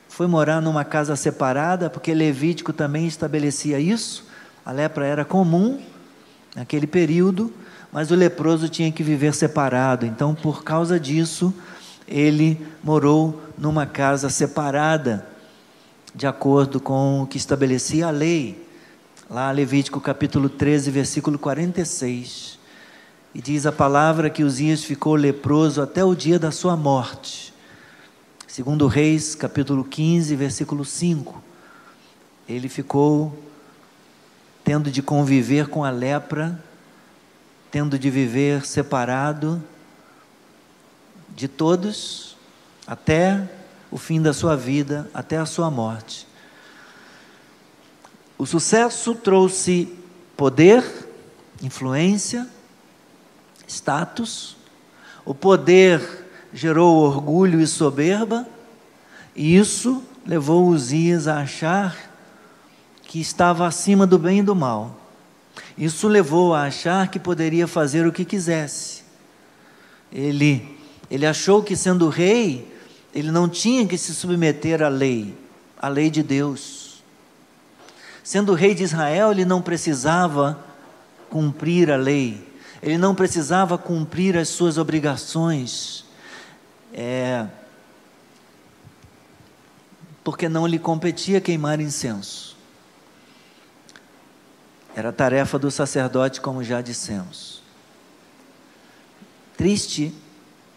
foi 0.09 0.26
morar 0.26 0.61
numa 0.61 0.85
casa 0.85 1.17
separada, 1.17 1.88
porque 1.88 2.12
Levítico 2.12 2.73
também 2.73 3.07
estabelecia 3.07 3.81
isso. 3.81 4.26
A 4.64 4.71
lepra 4.71 5.07
era 5.07 5.25
comum 5.25 5.81
naquele 6.55 6.87
período. 6.87 7.52
mas 7.91 8.11
o 8.11 8.14
leproso 8.14 8.71
tinha 8.71 8.91
que 8.91 9.02
viver 9.02 9.35
separado. 9.35 10.07
Então, 10.07 10.35
por 10.35 10.64
causa 10.64 10.99
disso, 10.99 11.52
ele 12.09 12.59
morou 12.83 13.38
numa 13.62 13.87
casa 13.87 14.28
separada, 14.28 15.25
de 16.12 16.26
acordo 16.26 16.81
com 16.81 17.23
o 17.23 17.26
que 17.28 17.37
estabelecia 17.37 18.09
a 18.09 18.11
lei. 18.11 18.66
Lá, 19.31 19.52
Levítico 19.52 20.00
capítulo 20.00 20.49
13, 20.49 20.90
versículo 20.90 21.38
46. 21.38 22.59
E 23.33 23.40
diz 23.40 23.64
a 23.64 23.71
palavra 23.71 24.28
que 24.28 24.42
Uzias 24.42 24.83
ficou 24.83 25.14
leproso 25.14 25.81
até 25.81 26.04
o 26.04 26.12
dia 26.12 26.40
da 26.40 26.50
sua 26.50 26.76
morte. 26.76 27.54
Segundo 28.49 28.88
Reis, 28.88 29.37
capítulo 29.37 29.85
15, 29.85 30.35
versículo 30.35 30.85
5. 30.85 31.40
Ele 32.49 32.69
ficou 32.69 33.33
tendo 34.64 34.90
de 34.90 35.00
conviver 35.00 35.69
com 35.69 35.85
a 35.85 35.90
lepra, 35.90 36.61
tendo 37.71 37.97
de 37.97 38.11
viver 38.11 38.66
separado 38.66 39.62
de 41.28 41.47
todos 41.47 42.32
até 42.87 43.49
o 43.91 43.99
fim 43.99 44.21
da 44.21 44.33
sua 44.33 44.57
vida, 44.57 45.09
até 45.12 45.37
a 45.37 45.47
sua 45.47 45.71
morte. 45.71 46.27
O 48.39 48.47
sucesso 48.47 49.15
trouxe 49.15 49.97
poder, 50.37 50.85
influência, 51.62 52.49
status, 53.69 54.57
o 55.25 55.35
poder 55.35 56.27
gerou 56.53 56.97
orgulho 56.97 57.61
e 57.61 57.67
soberba, 57.67 58.47
e 59.37 59.57
isso 59.57 60.03
levou 60.27 60.67
Uzias 60.67 61.29
a 61.29 61.39
achar 61.39 61.97
que 63.03 63.21
estava 63.21 63.67
acima 63.67 64.07
do 64.07 64.19
bem 64.19 64.39
e 64.39 64.43
do 64.43 64.55
mal. 64.55 64.99
Isso 65.77 66.09
levou 66.09 66.55
a 66.55 66.62
achar 66.62 67.09
que 67.09 67.19
poderia 67.19 67.67
fazer 67.67 68.07
o 68.07 68.12
que 68.12 68.25
quisesse. 68.25 69.03
Ele, 70.11 70.79
ele 71.11 71.27
achou 71.27 71.62
que 71.62 71.77
sendo 71.77 72.09
rei, 72.09 72.72
ele 73.14 73.31
não 73.31 73.49
tinha 73.49 73.87
que 73.87 73.99
se 73.99 74.14
submeter 74.14 74.83
à 74.83 74.88
lei, 74.88 75.37
à 75.78 75.88
lei 75.88 76.11
de 76.11 76.23
Deus. 76.23 77.02
Sendo 78.25 78.54
rei 78.54 78.75
de 78.75 78.83
Israel, 78.83 79.33
ele 79.33 79.45
não 79.45 79.61
precisava 79.61 80.64
cumprir 81.28 81.90
a 81.90 81.97
lei, 81.97 82.47
ele 82.83 82.97
não 82.97 83.14
precisava 83.14 83.76
cumprir 83.76 84.37
as 84.37 84.49
suas 84.49 84.78
obrigações, 84.78 86.04
é, 86.92 87.47
porque 90.25 90.49
não 90.49 90.66
lhe 90.66 90.78
competia 90.78 91.40
queimar 91.40 91.81
incenso. 91.81 92.57
Era 94.95 95.12
tarefa 95.12 95.59
do 95.59 95.71
sacerdote, 95.71 96.40
como 96.40 96.62
já 96.62 96.81
dissemos. 96.81 97.62
Triste, 99.57 100.14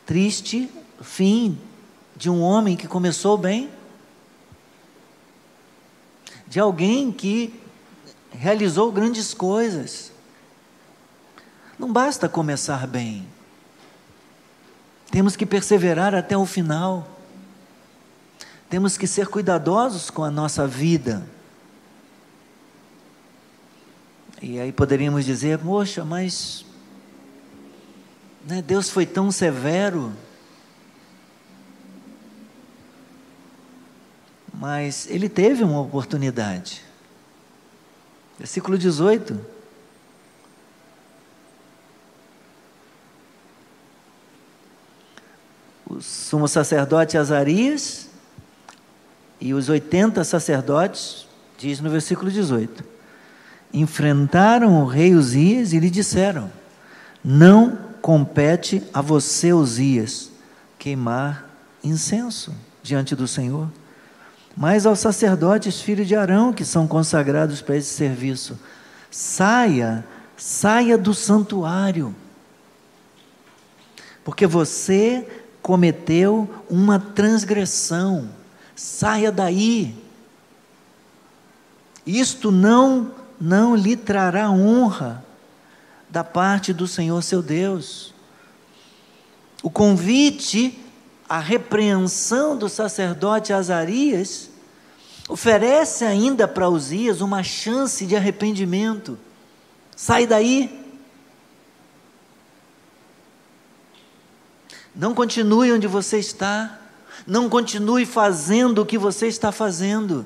triste 0.05 0.69
fim 1.01 1.59
de 2.15 2.29
um 2.29 2.41
homem 2.41 2.75
que 2.75 2.87
começou 2.87 3.37
bem, 3.37 3.69
de 6.47 6.59
alguém 6.59 7.11
que 7.11 7.53
realizou 8.31 8.91
grandes 8.91 9.33
coisas. 9.33 10.11
Não 11.77 11.91
basta 11.91 12.29
começar 12.29 12.87
bem, 12.87 13.27
temos 15.11 15.35
que 15.35 15.45
perseverar 15.45 16.15
até 16.15 16.37
o 16.37 16.45
final, 16.45 17.07
temos 18.69 18.97
que 18.97 19.07
ser 19.07 19.27
cuidadosos 19.27 20.09
com 20.09 20.23
a 20.23 20.31
nossa 20.31 20.65
vida. 20.65 21.25
E 24.41 24.59
aí 24.59 24.71
poderíamos 24.71 25.25
dizer, 25.25 25.59
poxa, 25.59 26.03
mas 26.03 26.65
né, 28.45 28.61
Deus 28.61 28.89
foi 28.89 29.05
tão 29.05 29.31
severo. 29.31 30.13
Mas 34.59 35.07
ele 35.09 35.27
teve 35.27 35.63
uma 35.63 35.81
oportunidade. 35.81 36.81
Versículo 38.37 38.77
18. 38.77 39.39
O 45.87 46.01
sumo 46.01 46.47
sacerdote 46.47 47.17
Azarias 47.17 48.09
e 49.39 49.53
os 49.53 49.69
80 49.69 50.23
sacerdotes, 50.23 51.27
diz 51.57 51.79
no 51.79 51.89
versículo 51.89 52.31
18, 52.31 52.83
enfrentaram 53.73 54.81
o 54.81 54.85
rei 54.85 55.13
Uzias 55.13 55.73
e 55.73 55.79
lhe 55.79 55.89
disseram: 55.89 56.51
Não 57.23 57.77
compete 58.01 58.81
a 58.93 59.01
você, 59.01 59.53
Uzias, 59.53 60.31
queimar 60.79 61.49
incenso 61.83 62.53
diante 62.81 63.15
do 63.15 63.27
Senhor 63.27 63.69
mas 64.55 64.85
aos 64.85 64.99
sacerdotes 64.99 65.81
filhos 65.81 66.07
de 66.07 66.15
Arão, 66.15 66.53
que 66.53 66.63
são 66.63 66.87
consagrados 66.87 67.61
para 67.61 67.75
esse 67.75 67.93
serviço. 67.93 68.57
Saia, 69.11 70.05
saia 70.37 70.97
do 70.97 71.13
santuário, 71.13 72.15
porque 74.23 74.47
você 74.47 75.27
cometeu 75.61 76.49
uma 76.69 76.99
transgressão, 76.99 78.29
saia 78.75 79.31
daí. 79.31 79.95
Isto 82.05 82.51
não, 82.51 83.11
não 83.39 83.75
lhe 83.75 83.95
trará 83.95 84.49
honra 84.49 85.23
da 86.09 86.23
parte 86.23 86.71
do 86.71 86.87
Senhor 86.87 87.21
seu 87.23 87.41
Deus. 87.41 88.13
O 89.61 89.69
convite 89.69 90.84
a 91.27 91.39
repreensão 91.39 92.55
do 92.55 92.69
sacerdote 92.69 93.51
Azarias, 93.51 94.49
oferece 95.27 96.05
ainda 96.05 96.47
para 96.47 96.69
Uzias 96.69 97.19
uma 97.19 97.41
chance 97.41 98.05
de 98.05 98.15
arrependimento. 98.15 99.17
Sai 99.95 100.27
daí. 100.27 100.83
Não 104.95 105.13
continue 105.13 105.71
onde 105.71 105.87
você 105.87 106.19
está. 106.19 106.79
Não 107.25 107.49
continue 107.49 108.05
fazendo 108.05 108.81
o 108.81 108.85
que 108.85 108.97
você 108.97 109.27
está 109.27 109.51
fazendo. 109.51 110.25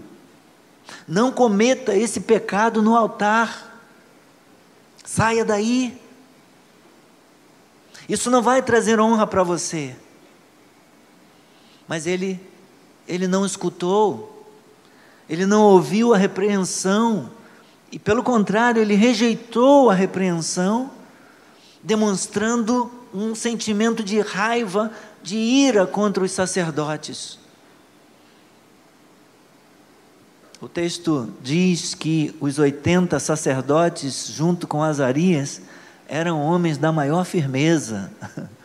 Não 1.08 1.32
cometa 1.32 1.96
esse 1.96 2.20
pecado 2.20 2.82
no 2.82 2.96
altar. 2.96 3.82
Saia 5.06 5.46
daí. 5.46 6.00
Isso 8.08 8.30
não 8.30 8.42
vai 8.42 8.62
trazer 8.62 9.00
honra 9.00 9.26
para 9.26 9.44
você. 9.44 9.96
Mas 11.90 12.06
ele, 12.06 12.40
ele 13.08 13.28
não 13.28 13.44
escutou, 13.44 14.46
ele 15.28 15.48
não 15.48 15.64
ouviu 15.64 16.14
a 16.14 16.18
repreensão, 16.18 17.32
e 17.92 17.98
pelo 17.98 18.22
contrário, 18.22 18.80
ele 18.80 18.94
rejeitou 18.94 19.90
a 19.90 19.96
repreensão, 19.96 20.92
demonstrando 21.82 22.92
um 23.12 23.34
sentimento 23.34 24.04
de 24.04 24.22
raiva, 24.22 24.92
de 25.24 25.36
ira 25.36 25.88
contra 25.88 26.24
os 26.24 26.32
sacerdotes. 26.32 27.40
O 30.62 30.68
texto 30.68 31.34
diz 31.42 31.96
que 31.96 32.36
os 32.40 32.60
80 32.60 33.20
sacerdotes, 33.20 34.28
junto 34.28 34.68
com 34.68 34.84
Azarias, 34.84 35.60
eram 36.08 36.40
homens 36.40 36.78
da 36.78 36.92
maior 36.92 37.26
firmeza. 37.26 38.12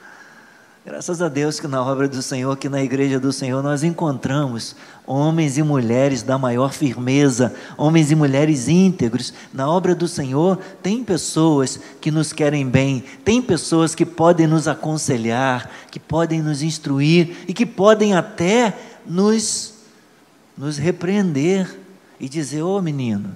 Graças 0.87 1.23
a 1.23 1.31
Deus 1.31 1.59
que 1.59 1.67
na 1.67 1.83
obra 1.83 2.07
do 2.07 2.21
Senhor, 2.21 2.55
que 2.59 2.69
na 2.69 2.83
igreja 2.83 3.19
do 3.19 3.33
Senhor, 3.33 3.63
nós 3.63 3.83
encontramos 3.83 4.77
homens 5.07 5.57
e 5.57 5.63
mulheres 5.63 6.23
da 6.23 6.37
maior 6.37 6.75
firmeza, 6.75 7.55
homens 7.79 8.11
e 8.11 8.15
mulheres 8.15 8.69
íntegros. 8.69 9.33
Na 9.51 9.67
obra 9.67 9.95
do 9.95 10.07
Senhor, 10.07 10.59
tem 10.83 11.03
pessoas 11.03 11.81
que 12.03 12.11
nos 12.11 12.35
querem 12.35 12.69
bem, 12.69 13.03
tem 13.25 13.41
pessoas 13.41 13.95
que 13.95 14.05
podem 14.05 14.47
nos 14.47 14.69
aconselhar, 14.69 15.71
que 15.91 15.99
podem 15.99 16.43
nos 16.43 16.61
instruir 16.61 17.35
e 17.49 17.55
que 17.55 17.65
podem 17.65 18.15
até 18.15 18.77
nos, 19.07 19.73
nos 20.55 20.77
repreender 20.77 21.81
e 22.21 22.29
dizer: 22.29 22.61
Ô 22.61 22.77
oh, 22.77 22.83
menino, 22.83 23.35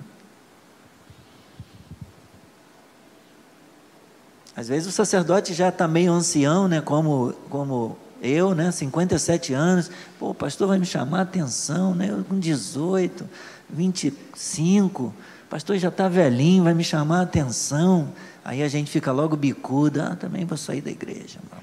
Às 4.59 4.67
vezes 4.67 4.89
o 4.89 4.91
sacerdote 4.91 5.55
já 5.55 5.69
está 5.69 5.87
meio 5.87 6.11
ancião, 6.11 6.67
né, 6.67 6.81
como, 6.81 7.33
como 7.49 7.97
eu, 8.21 8.57
né, 8.57 8.73
57 8.73 9.55
anos. 9.55 9.89
Pô, 10.19 10.31
o 10.31 10.35
pastor 10.35 10.67
vai 10.67 10.81
me 10.81 10.85
chamar 10.85 11.21
a 11.21 11.23
atenção, 11.23 11.95
né, 11.95 12.11
eu 12.11 12.25
com 12.25 12.41
18, 12.41 13.25
25. 13.71 15.05
O 15.05 15.15
pastor 15.49 15.79
já 15.79 15.91
está 15.91 16.09
velhinho, 16.09 16.65
vai 16.65 16.75
me 16.75 16.83
chamar 16.83 17.21
a 17.21 17.23
atenção. 17.23 18.13
Aí 18.45 18.61
a 18.61 18.67
gente 18.67 18.91
fica 18.91 19.13
logo 19.13 19.37
bicuda. 19.37 20.09
Ah, 20.09 20.17
também 20.17 20.45
vou 20.45 20.59
sair 20.59 20.81
da 20.81 20.91
igreja. 20.91 21.39
Não. 21.53 21.59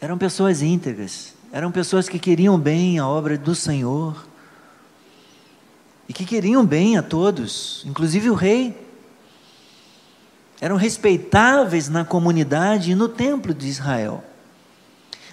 Eram 0.00 0.16
pessoas 0.16 0.62
íntegras, 0.62 1.34
eram 1.50 1.72
pessoas 1.72 2.08
que 2.08 2.20
queriam 2.20 2.56
bem 2.56 3.00
a 3.00 3.08
obra 3.08 3.36
do 3.36 3.52
Senhor 3.52 4.25
e 6.08 6.12
que 6.12 6.24
queriam 6.24 6.64
bem 6.64 6.96
a 6.96 7.02
todos, 7.02 7.82
inclusive 7.86 8.30
o 8.30 8.34
rei. 8.34 8.86
eram 10.60 10.76
respeitáveis 10.76 11.88
na 11.88 12.04
comunidade 12.04 12.92
e 12.92 12.94
no 12.94 13.08
templo 13.08 13.52
de 13.52 13.68
Israel. 13.68 14.22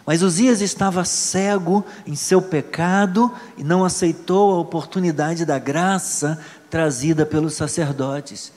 Mas 0.06 0.22
Uzias 0.22 0.62
estava 0.62 1.06
cego 1.06 1.86
em 2.06 2.16
seu 2.16 2.42
pecado 2.42 3.32
e 3.58 3.64
não 3.64 3.86
aceitou 3.86 4.54
a 4.54 4.60
oportunidade 4.60 5.46
da 5.46 5.58
graça 5.58 6.38
trazida 6.70 7.26
pelos 7.26 7.54
sacerdotes. 7.54 8.52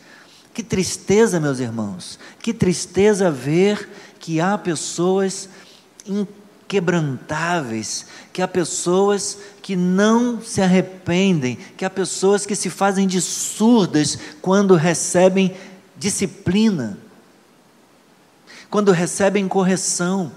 Que 0.52 0.62
tristeza, 0.62 1.38
meus 1.38 1.60
irmãos, 1.60 2.18
que 2.40 2.52
tristeza 2.52 3.30
ver 3.30 3.88
que 4.18 4.40
há 4.40 4.58
pessoas 4.58 5.48
inquebrantáveis, 6.04 8.06
que 8.32 8.42
há 8.42 8.48
pessoas 8.48 9.38
que 9.66 9.74
não 9.74 10.40
se 10.40 10.62
arrependem, 10.62 11.58
que 11.76 11.84
há 11.84 11.90
pessoas 11.90 12.46
que 12.46 12.54
se 12.54 12.70
fazem 12.70 13.04
de 13.04 13.20
surdas 13.20 14.16
quando 14.40 14.76
recebem 14.76 15.56
disciplina, 15.96 16.96
quando 18.70 18.92
recebem 18.92 19.48
correção. 19.48 20.30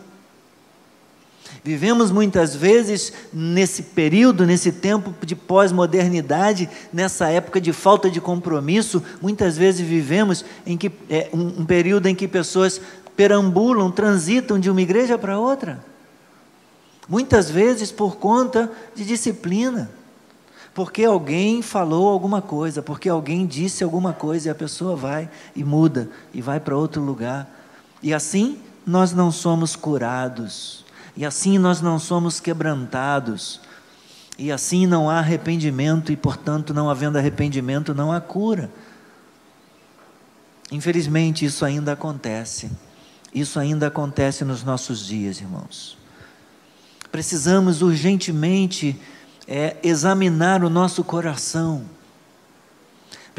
Vivemos 1.63 2.09
muitas 2.09 2.55
vezes 2.55 3.13
nesse 3.31 3.83
período, 3.83 4.47
nesse 4.47 4.71
tempo 4.71 5.13
de 5.23 5.35
pós-modernidade, 5.35 6.67
nessa 6.91 7.29
época 7.29 7.61
de 7.61 7.71
falta 7.71 8.09
de 8.09 8.19
compromisso, 8.19 9.03
muitas 9.21 9.55
vezes 9.55 9.87
vivemos 9.87 10.43
em 10.65 10.75
que, 10.75 10.91
é, 11.07 11.29
um, 11.31 11.61
um 11.61 11.65
período 11.67 12.07
em 12.07 12.15
que 12.15 12.27
pessoas 12.27 12.81
perambulam, 13.15 13.91
transitam 13.91 14.59
de 14.59 14.71
uma 14.71 14.81
igreja 14.81 15.19
para 15.19 15.37
outra. 15.37 15.87
Muitas 17.10 17.50
vezes 17.50 17.91
por 17.91 18.17
conta 18.17 18.72
de 18.95 19.04
disciplina. 19.04 19.89
Porque 20.76 21.04
alguém 21.04 21.63
falou 21.63 22.08
alguma 22.08 22.41
coisa, 22.41 22.84
porque 22.84 23.10
alguém 23.10 23.48
disse 23.48 23.84
alguma 23.84 24.13
coisa 24.13 24.48
e 24.48 24.52
a 24.52 24.56
pessoa 24.56 24.95
vai 24.95 25.28
e 25.56 25.63
muda 25.63 26.08
e 26.32 26.41
vai 26.41 26.60
para 26.60 26.78
outro 26.78 27.02
lugar. 27.02 27.50
E 28.02 28.13
assim 28.13 28.60
nós 28.86 29.12
não 29.12 29.32
somos 29.32 29.76
curados. 29.76 30.86
E 31.17 31.26
assim 31.26 31.58
nós 31.58 31.82
não 31.82 31.98
somos 31.98 32.39
quebrantados. 32.39 33.60
E 34.38 34.54
assim 34.54 34.88
não 34.88 35.10
há 35.10 35.19
arrependimento, 35.19 36.13
e 36.13 36.15
portanto, 36.15 36.74
não 36.74 36.89
havendo 36.89 37.17
arrependimento, 37.17 37.93
não 37.93 38.10
há 38.10 38.22
cura. 38.22 38.72
Infelizmente, 40.72 41.43
isso 41.43 41.65
ainda 41.65 41.91
acontece. 41.91 42.72
Isso 43.34 43.60
ainda 43.60 43.88
acontece 43.88 44.45
nos 44.45 44.63
nossos 44.63 45.06
dias, 45.06 45.41
irmãos. 45.41 45.98
Precisamos 47.12 47.82
urgentemente 47.82 49.00
é, 49.48 49.78
examinar 49.84 50.63
o 50.63 50.69
nosso 50.69 51.04
coração 51.04 51.86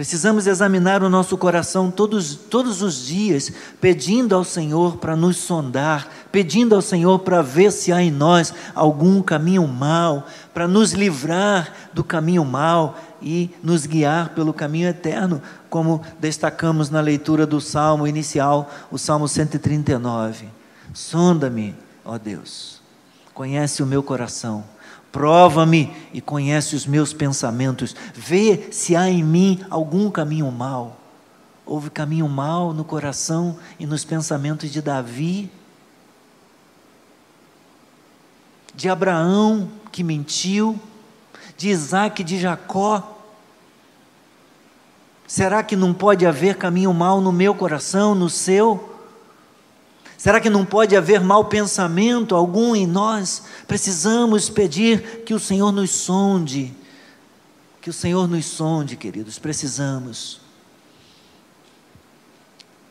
Precisamos 0.01 0.47
examinar 0.47 1.03
o 1.03 1.11
nosso 1.11 1.37
coração 1.37 1.91
todos, 1.91 2.35
todos 2.35 2.81
os 2.81 3.05
dias, 3.05 3.53
pedindo 3.83 4.35
ao 4.35 4.45
Senhor 4.45 4.97
para 4.97 5.15
nos 5.15 5.37
sondar, 5.37 6.09
pedindo 6.33 6.75
ao 6.75 6.81
Senhor 6.81 7.19
para 7.19 7.43
ver 7.43 7.71
se 7.71 7.93
há 7.93 8.01
em 8.01 8.11
nós 8.11 8.55
algum 8.75 9.21
caminho 9.21 9.69
mal, 9.69 10.27
para 10.55 10.67
nos 10.67 10.93
livrar 10.93 11.91
do 11.93 12.03
caminho 12.03 12.47
mal 12.47 12.99
e 13.21 13.51
nos 13.63 13.85
guiar 13.85 14.31
pelo 14.31 14.55
caminho 14.55 14.89
eterno, 14.89 15.43
como 15.69 16.01
destacamos 16.19 16.89
na 16.89 17.03
leitura 17.03 17.47
do 17.47 17.61
salmo 17.61 18.07
inicial, 18.07 18.71
o 18.91 18.97
salmo 18.97 19.29
139. 19.29 20.49
Sonda-me, 20.95 21.77
ó 22.07 22.17
Deus, 22.17 22.80
conhece 23.41 23.83
o 23.83 23.87
meu 23.87 24.03
coração 24.03 24.63
Prova-me 25.11 25.91
e 26.13 26.21
conhece 26.21 26.77
os 26.77 26.87
meus 26.87 27.15
pensamentos. 27.15 27.97
Vê 28.15 28.69
se 28.71 28.95
há 28.95 29.09
em 29.09 29.25
mim 29.25 29.65
algum 29.71 30.11
caminho 30.11 30.51
mal. 30.53 31.01
Houve 31.65 31.89
caminho 31.89 32.29
mal 32.29 32.75
no 32.75 32.85
coração 32.85 33.57
e 33.79 33.87
nos 33.87 34.05
pensamentos 34.05 34.71
de 34.71 34.83
Davi, 34.83 35.51
de 38.75 38.91
Abraão, 38.91 39.71
que 39.91 40.05
mentiu, 40.05 40.79
de 41.57 41.71
Isaac, 41.71 42.23
de 42.23 42.39
Jacó. 42.39 43.19
Será 45.27 45.63
que 45.63 45.75
não 45.75 45.95
pode 45.95 46.27
haver 46.27 46.57
caminho 46.57 46.93
mal 46.93 47.23
no 47.23 47.33
meu 47.33 47.55
coração, 47.55 48.15
no 48.15 48.29
seu? 48.29 49.00
Será 50.21 50.39
que 50.39 50.51
não 50.51 50.67
pode 50.67 50.95
haver 50.95 51.19
mau 51.23 51.47
pensamento 51.47 52.35
algum 52.35 52.77
em 52.77 52.87
nós? 52.87 53.43
Precisamos 53.67 54.51
pedir 54.51 55.25
que 55.25 55.33
o 55.33 55.41
Senhor 55.41 55.73
nos 55.73 55.91
sonde. 55.93 56.77
Que 57.81 57.89
o 57.89 57.93
Senhor 57.93 58.29
nos 58.29 58.45
sonde, 58.45 58.97
queridos, 58.97 59.39
precisamos. 59.39 60.43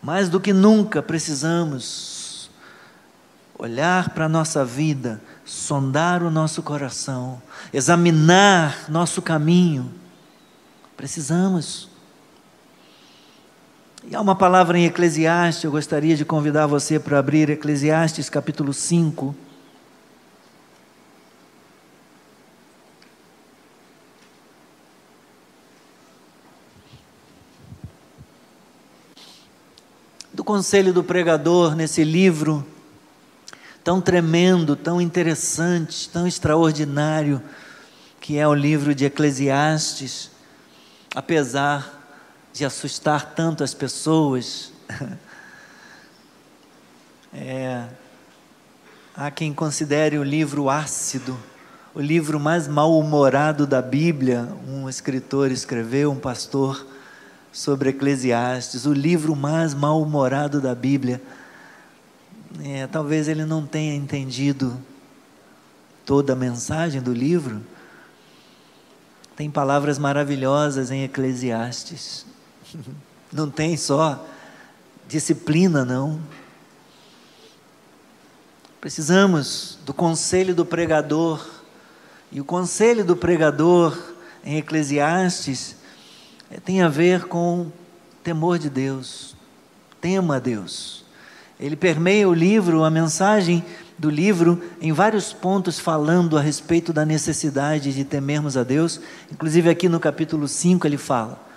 Mais 0.01 0.27
do 0.27 0.39
que 0.39 0.51
nunca 0.51 1.03
precisamos 1.03 2.49
olhar 3.59 4.09
para 4.09 4.25
a 4.25 4.29
nossa 4.29 4.65
vida, 4.65 5.21
sondar 5.45 6.23
o 6.23 6.31
nosso 6.31 6.63
coração, 6.63 7.39
examinar 7.71 8.89
nosso 8.89 9.21
caminho. 9.21 9.93
Precisamos. 10.97 11.88
E 14.11 14.15
há 14.15 14.21
uma 14.21 14.35
palavra 14.35 14.75
em 14.75 14.85
Eclesiastes, 14.85 15.63
eu 15.63 15.69
gostaria 15.69 16.15
de 16.15 16.25
convidar 16.25 16.65
você 16.65 16.99
para 16.99 17.19
abrir 17.19 17.47
Eclesiastes 17.47 18.27
capítulo 18.27 18.73
5. 18.73 19.35
Do 30.33 30.43
conselho 30.43 30.91
do 30.91 31.03
pregador 31.03 31.75
nesse 31.75 32.03
livro, 32.03 32.65
tão 33.83 34.01
tremendo, 34.01 34.75
tão 34.75 34.99
interessante, 34.99 36.09
tão 36.09 36.25
extraordinário, 36.25 37.39
que 38.19 38.39
é 38.39 38.47
o 38.47 38.55
livro 38.55 38.95
de 38.95 39.05
Eclesiastes, 39.05 40.31
apesar 41.13 41.98
de 42.53 42.65
assustar 42.65 43.33
tanto 43.33 43.63
as 43.63 43.73
pessoas. 43.73 44.71
É, 47.31 47.85
há 49.15 49.29
quem 49.29 49.53
considere 49.53 50.17
o 50.17 50.23
livro 50.23 50.67
ácido, 50.67 51.37
o 51.93 52.01
livro 52.01 52.39
mais 52.39 52.67
mal-humorado 52.67 53.67
da 53.67 53.83
Bíblia. 53.83 54.49
Um 54.67 54.89
escritor 54.89 55.51
escreveu, 55.51 56.11
um 56.11 56.19
pastor, 56.19 56.87
sobre 57.51 57.89
Eclesiastes, 57.89 58.85
o 58.85 58.93
livro 58.93 59.35
mais 59.35 59.73
mal-humorado 59.73 60.59
da 60.59 60.73
Bíblia. 60.73 61.21
É, 62.63 62.87
talvez 62.87 63.27
ele 63.27 63.45
não 63.45 63.65
tenha 63.65 63.93
entendido 63.93 64.75
toda 66.05 66.33
a 66.33 66.35
mensagem 66.35 67.01
do 67.01 67.13
livro. 67.13 67.61
Tem 69.35 69.49
palavras 69.49 69.97
maravilhosas 69.97 70.91
em 70.91 71.03
Eclesiastes. 71.03 72.28
Não 73.31 73.49
tem 73.49 73.77
só 73.77 74.25
disciplina, 75.07 75.83
não. 75.83 76.19
Precisamos 78.79 79.77
do 79.85 79.93
conselho 79.93 80.55
do 80.55 80.65
pregador. 80.65 81.45
E 82.31 82.39
o 82.39 82.45
conselho 82.45 83.03
do 83.03 83.15
pregador 83.15 83.97
em 84.43 84.57
Eclesiastes 84.57 85.75
é, 86.49 86.59
tem 86.59 86.81
a 86.81 86.87
ver 86.87 87.25
com 87.25 87.71
temor 88.23 88.57
de 88.57 88.69
Deus. 88.69 89.35
Tema 89.99 90.37
a 90.37 90.39
Deus. 90.39 91.03
Ele 91.59 91.75
permeia 91.75 92.29
o 92.29 92.33
livro, 92.33 92.83
a 92.83 92.89
mensagem 92.89 93.65
do 93.97 94.09
livro, 94.09 94.63
em 94.79 94.93
vários 94.93 95.33
pontos 95.33 95.77
falando 95.77 96.37
a 96.37 96.41
respeito 96.41 96.93
da 96.93 97.05
necessidade 97.05 97.93
de 97.93 98.05
temermos 98.05 98.55
a 98.55 98.63
Deus. 98.63 99.01
Inclusive 99.29 99.69
aqui 99.69 99.89
no 99.89 99.99
capítulo 99.99 100.47
5 100.47 100.87
ele 100.87 100.97
fala 100.97 101.48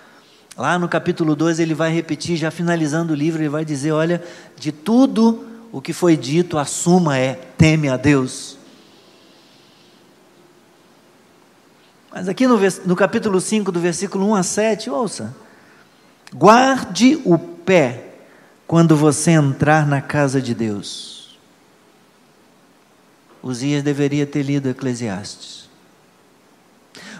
Lá 0.57 0.77
no 0.77 0.87
capítulo 0.87 1.35
2 1.35 1.59
ele 1.59 1.73
vai 1.73 1.91
repetir, 1.91 2.37
já 2.37 2.51
finalizando 2.51 3.13
o 3.13 3.15
livro, 3.15 3.41
ele 3.41 3.49
vai 3.49 3.65
dizer: 3.65 3.91
olha, 3.91 4.23
de 4.55 4.71
tudo 4.71 5.47
o 5.71 5.81
que 5.81 5.91
foi 5.91 6.15
dito, 6.15 6.57
a 6.57 6.65
suma 6.65 7.17
é: 7.17 7.33
teme 7.57 7.89
a 7.89 7.97
Deus. 7.97 8.57
Mas 12.11 12.29
aqui 12.29 12.45
no, 12.45 12.59
no 12.85 12.95
capítulo 12.95 13.41
5, 13.41 13.71
do 13.71 13.79
versículo 13.79 14.29
1 14.29 14.35
a 14.35 14.43
7, 14.43 14.89
ouça: 14.91 15.35
guarde 16.31 17.19
o 17.25 17.39
pé 17.39 18.09
quando 18.67 18.95
você 18.95 19.31
entrar 19.31 19.87
na 19.87 20.01
casa 20.01 20.39
de 20.39 20.53
Deus. 20.53 21.39
Uzias 23.41 23.83
deveria 23.83 24.27
ter 24.27 24.43
lido 24.43 24.69
Eclesiastes. 24.69 25.69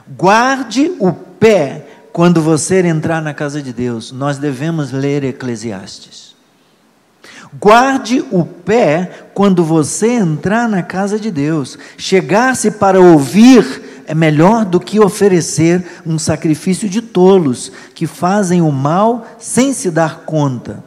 Guarde 0.07 0.95
o 0.99 1.11
pé 1.11 1.92
quando 2.13 2.43
você 2.43 2.85
entrar 2.85 3.23
na 3.23 3.33
casa 3.33 3.59
de 3.59 3.73
Deus, 3.73 4.11
nós 4.11 4.37
devemos 4.37 4.91
ler 4.91 5.23
Eclesiastes. 5.23 6.35
Guarde 7.59 8.23
o 8.31 8.45
pé 8.45 9.27
quando 9.33 9.63
você 9.63 10.11
entrar 10.11 10.69
na 10.69 10.83
casa 10.83 11.19
de 11.19 11.31
Deus. 11.31 11.77
Chegar-se 11.97 12.69
para 12.69 13.01
ouvir 13.01 14.03
é 14.05 14.13
melhor 14.13 14.63
do 14.63 14.79
que 14.79 14.99
oferecer 14.99 15.83
um 16.05 16.19
sacrifício 16.19 16.87
de 16.87 17.01
tolos 17.01 17.71
que 17.95 18.05
fazem 18.05 18.61
o 18.61 18.71
mal 18.71 19.25
sem 19.39 19.73
se 19.73 19.89
dar 19.89 20.19
conta. 20.19 20.83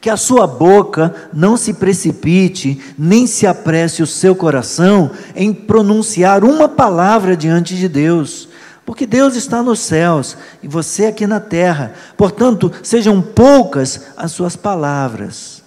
Que 0.00 0.10
a 0.10 0.16
sua 0.16 0.48
boca 0.48 1.14
não 1.32 1.56
se 1.56 1.74
precipite, 1.74 2.80
nem 2.98 3.26
se 3.26 3.46
apresse 3.46 4.02
o 4.02 4.06
seu 4.06 4.34
coração 4.34 5.12
em 5.34 5.52
pronunciar 5.52 6.44
uma 6.44 6.68
palavra 6.68 7.36
diante 7.36 7.76
de 7.76 7.88
Deus, 7.88 8.48
porque 8.86 9.04
Deus 9.04 9.34
está 9.34 9.64
nos 9.64 9.80
céus 9.80 10.36
e 10.62 10.68
você 10.68 11.06
aqui 11.06 11.26
na 11.26 11.40
terra. 11.40 11.92
Portanto, 12.16 12.72
sejam 12.84 13.20
poucas 13.20 14.06
as 14.16 14.30
suas 14.30 14.54
palavras, 14.54 15.60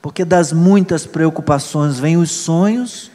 porque 0.00 0.24
das 0.24 0.52
muitas 0.52 1.04
preocupações 1.04 1.98
vêm 1.98 2.16
os 2.16 2.30
sonhos 2.30 3.10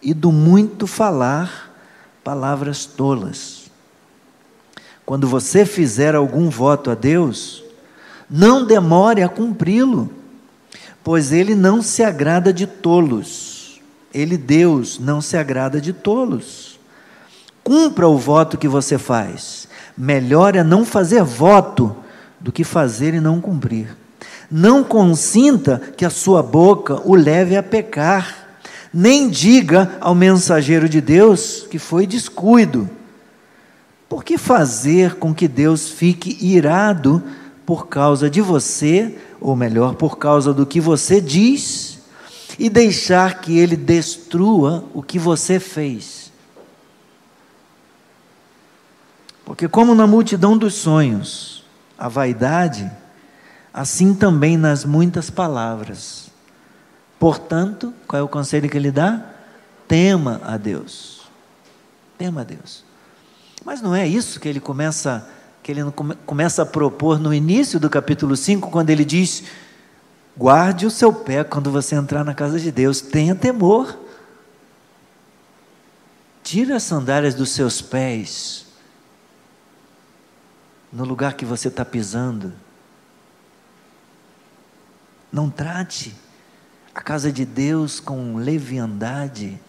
e 0.00 0.14
do 0.14 0.30
muito 0.30 0.86
falar, 0.86 1.74
palavras 2.22 2.86
tolas. 2.86 3.64
Quando 5.04 5.26
você 5.26 5.66
fizer 5.66 6.14
algum 6.14 6.48
voto 6.48 6.88
a 6.90 6.94
Deus, 6.94 7.64
não 8.30 8.64
demore 8.64 9.20
a 9.20 9.28
cumpri-lo, 9.28 10.12
pois 11.02 11.32
ele 11.32 11.56
não 11.56 11.82
se 11.82 12.04
agrada 12.04 12.52
de 12.52 12.68
tolos. 12.68 13.80
Ele, 14.14 14.36
Deus, 14.36 14.98
não 14.98 15.20
se 15.20 15.36
agrada 15.36 15.80
de 15.80 15.92
tolos. 15.92 16.65
Cumpra 17.66 18.06
o 18.06 18.16
voto 18.16 18.56
que 18.56 18.68
você 18.68 18.96
faz. 18.96 19.66
Melhor 19.98 20.54
é 20.54 20.62
não 20.62 20.84
fazer 20.84 21.24
voto 21.24 21.96
do 22.38 22.52
que 22.52 22.62
fazer 22.62 23.12
e 23.12 23.18
não 23.18 23.40
cumprir. 23.40 23.88
Não 24.48 24.84
consinta 24.84 25.82
que 25.96 26.04
a 26.04 26.08
sua 26.08 26.44
boca 26.44 27.02
o 27.04 27.16
leve 27.16 27.56
a 27.56 27.64
pecar, 27.64 28.60
nem 28.94 29.28
diga 29.28 29.98
ao 30.00 30.14
mensageiro 30.14 30.88
de 30.88 31.00
Deus 31.00 31.66
que 31.68 31.76
foi 31.76 32.06
descuido. 32.06 32.88
Por 34.08 34.22
que 34.22 34.38
fazer 34.38 35.16
com 35.16 35.34
que 35.34 35.48
Deus 35.48 35.88
fique 35.88 36.38
irado 36.40 37.20
por 37.66 37.88
causa 37.88 38.30
de 38.30 38.40
você, 38.40 39.18
ou 39.40 39.56
melhor, 39.56 39.96
por 39.96 40.18
causa 40.18 40.54
do 40.54 40.64
que 40.64 40.80
você 40.80 41.20
diz, 41.20 41.98
e 42.60 42.70
deixar 42.70 43.40
que 43.40 43.58
ele 43.58 43.74
destrua 43.74 44.84
o 44.94 45.02
que 45.02 45.18
você 45.18 45.58
fez? 45.58 46.25
Porque, 49.46 49.68
como 49.68 49.94
na 49.94 50.08
multidão 50.08 50.58
dos 50.58 50.74
sonhos, 50.74 51.64
a 51.96 52.08
vaidade, 52.08 52.90
assim 53.72 54.12
também 54.12 54.56
nas 54.56 54.84
muitas 54.84 55.30
palavras. 55.30 56.30
Portanto, 57.16 57.94
qual 58.08 58.18
é 58.18 58.22
o 58.24 58.28
conselho 58.28 58.68
que 58.68 58.76
ele 58.76 58.90
dá? 58.90 59.24
Tema 59.86 60.40
a 60.44 60.56
Deus. 60.56 61.30
Tema 62.18 62.40
a 62.40 62.44
Deus. 62.44 62.84
Mas 63.64 63.80
não 63.80 63.94
é 63.94 64.04
isso 64.04 64.40
que 64.40 64.48
ele 64.48 64.60
começa 64.60 65.30
que 65.62 65.72
ele 65.72 65.82
começa 66.24 66.62
a 66.62 66.66
propor 66.66 67.18
no 67.18 67.34
início 67.34 67.80
do 67.80 67.90
capítulo 67.90 68.36
5, 68.36 68.68
quando 68.70 68.90
ele 68.90 69.04
diz: 69.04 69.44
guarde 70.36 70.86
o 70.86 70.90
seu 70.90 71.12
pé 71.12 71.44
quando 71.44 71.70
você 71.70 71.94
entrar 71.94 72.24
na 72.24 72.34
casa 72.34 72.58
de 72.58 72.72
Deus, 72.72 73.00
tenha 73.00 73.34
temor. 73.34 73.96
Tira 76.42 76.76
as 76.76 76.82
sandálias 76.82 77.34
dos 77.34 77.50
seus 77.50 77.80
pés 77.80 78.65
no 80.92 81.04
lugar 81.04 81.34
que 81.34 81.44
você 81.44 81.68
está 81.68 81.84
pisando. 81.84 82.52
Não 85.32 85.50
trate 85.50 86.14
a 86.94 87.00
casa 87.00 87.30
de 87.30 87.44
Deus 87.44 88.00
com 88.00 88.36
leviandade, 88.36 89.60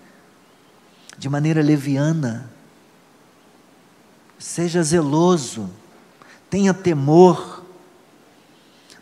de 1.17 1.27
maneira 1.27 1.61
leviana. 1.61 2.49
Seja 4.39 4.83
zeloso, 4.83 5.69
tenha 6.49 6.73
temor. 6.73 7.65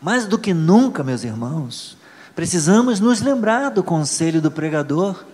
Mais 0.02 0.26
do 0.26 0.40
que 0.40 0.54
nunca, 0.54 1.04
meus 1.04 1.24
irmãos, 1.24 1.98
precisamos 2.36 3.00
nos 3.00 3.22
lembrar 3.22 3.70
do 3.70 3.84
conselho 3.84 4.42
do 4.42 4.50
pregador 4.50 5.26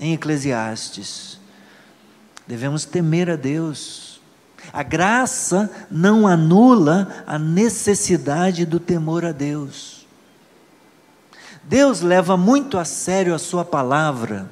em 0.00 0.14
Eclesiastes. 0.14 1.38
Devemos 2.46 2.84
temer 2.84 3.30
a 3.30 3.36
Deus 3.36 4.09
a 4.72 4.82
graça 4.82 5.70
não 5.90 6.26
anula 6.26 7.24
a 7.26 7.38
necessidade 7.38 8.64
do 8.64 8.78
temor 8.78 9.24
a 9.24 9.32
Deus. 9.32 10.06
Deus 11.62 12.00
leva 12.00 12.36
muito 12.36 12.78
a 12.78 12.84
sério 12.84 13.34
a 13.34 13.38
Sua 13.38 13.64
palavra, 13.64 14.48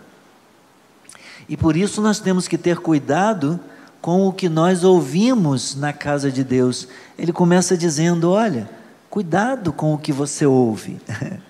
e 1.48 1.56
por 1.56 1.76
isso 1.76 2.02
nós 2.02 2.20
temos 2.20 2.46
que 2.46 2.58
ter 2.58 2.78
cuidado 2.78 3.58
com 4.00 4.26
o 4.26 4.32
que 4.32 4.48
nós 4.48 4.84
ouvimos 4.84 5.74
na 5.74 5.92
casa 5.92 6.30
de 6.30 6.44
Deus. 6.44 6.88
Ele 7.18 7.32
começa 7.32 7.76
dizendo: 7.76 8.30
olha, 8.30 8.68
cuidado 9.08 9.72
com 9.72 9.94
o 9.94 9.98
que 9.98 10.12
você 10.12 10.44
ouve. 10.44 11.00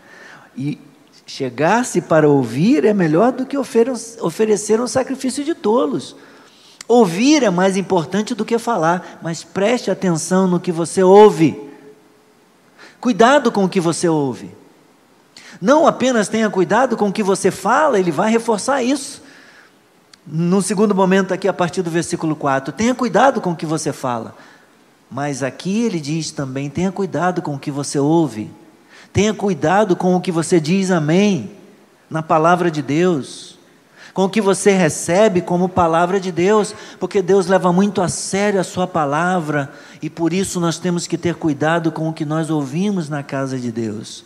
e 0.56 0.78
chegar-se 1.26 2.00
para 2.00 2.28
ouvir 2.28 2.84
é 2.84 2.94
melhor 2.94 3.32
do 3.32 3.44
que 3.44 3.56
oferecer 3.58 4.80
um 4.80 4.86
sacrifício 4.86 5.44
de 5.44 5.54
tolos. 5.54 6.16
Ouvir 6.88 7.42
é 7.42 7.50
mais 7.50 7.76
importante 7.76 8.34
do 8.34 8.46
que 8.46 8.58
falar, 8.58 9.18
mas 9.22 9.44
preste 9.44 9.90
atenção 9.90 10.48
no 10.48 10.58
que 10.58 10.72
você 10.72 11.02
ouve. 11.02 11.68
Cuidado 12.98 13.52
com 13.52 13.64
o 13.64 13.68
que 13.68 13.78
você 13.78 14.08
ouve. 14.08 14.50
Não 15.60 15.86
apenas 15.86 16.28
tenha 16.28 16.48
cuidado 16.48 16.96
com 16.96 17.08
o 17.08 17.12
que 17.12 17.22
você 17.22 17.50
fala, 17.50 17.98
ele 17.98 18.10
vai 18.10 18.30
reforçar 18.30 18.82
isso. 18.82 19.22
No 20.26 20.62
segundo 20.62 20.94
momento, 20.94 21.34
aqui 21.34 21.46
a 21.46 21.52
partir 21.52 21.82
do 21.82 21.90
versículo 21.90 22.34
4, 22.34 22.72
tenha 22.72 22.94
cuidado 22.94 23.38
com 23.40 23.52
o 23.52 23.56
que 23.56 23.66
você 23.66 23.92
fala. 23.92 24.34
Mas 25.10 25.42
aqui 25.42 25.82
ele 25.82 26.00
diz 26.00 26.30
também: 26.30 26.70
tenha 26.70 26.90
cuidado 26.90 27.42
com 27.42 27.54
o 27.54 27.58
que 27.58 27.70
você 27.70 27.98
ouve. 27.98 28.50
Tenha 29.12 29.34
cuidado 29.34 29.94
com 29.94 30.16
o 30.16 30.20
que 30.20 30.32
você 30.32 30.58
diz 30.58 30.90
amém 30.90 31.50
na 32.10 32.22
palavra 32.22 32.70
de 32.70 32.80
Deus 32.80 33.57
com 34.12 34.24
o 34.24 34.28
que 34.28 34.40
você 34.40 34.72
recebe 34.72 35.40
como 35.40 35.68
palavra 35.68 36.18
de 36.18 36.32
Deus, 36.32 36.74
porque 36.98 37.22
Deus 37.22 37.46
leva 37.46 37.72
muito 37.72 38.02
a 38.02 38.08
sério 38.08 38.60
a 38.60 38.64
Sua 38.64 38.86
palavra 38.86 39.72
e 40.02 40.10
por 40.10 40.32
isso 40.32 40.60
nós 40.60 40.78
temos 40.78 41.06
que 41.06 41.18
ter 41.18 41.34
cuidado 41.34 41.92
com 41.92 42.08
o 42.08 42.12
que 42.12 42.24
nós 42.24 42.50
ouvimos 42.50 43.08
na 43.08 43.22
casa 43.22 43.58
de 43.58 43.70
Deus. 43.70 44.24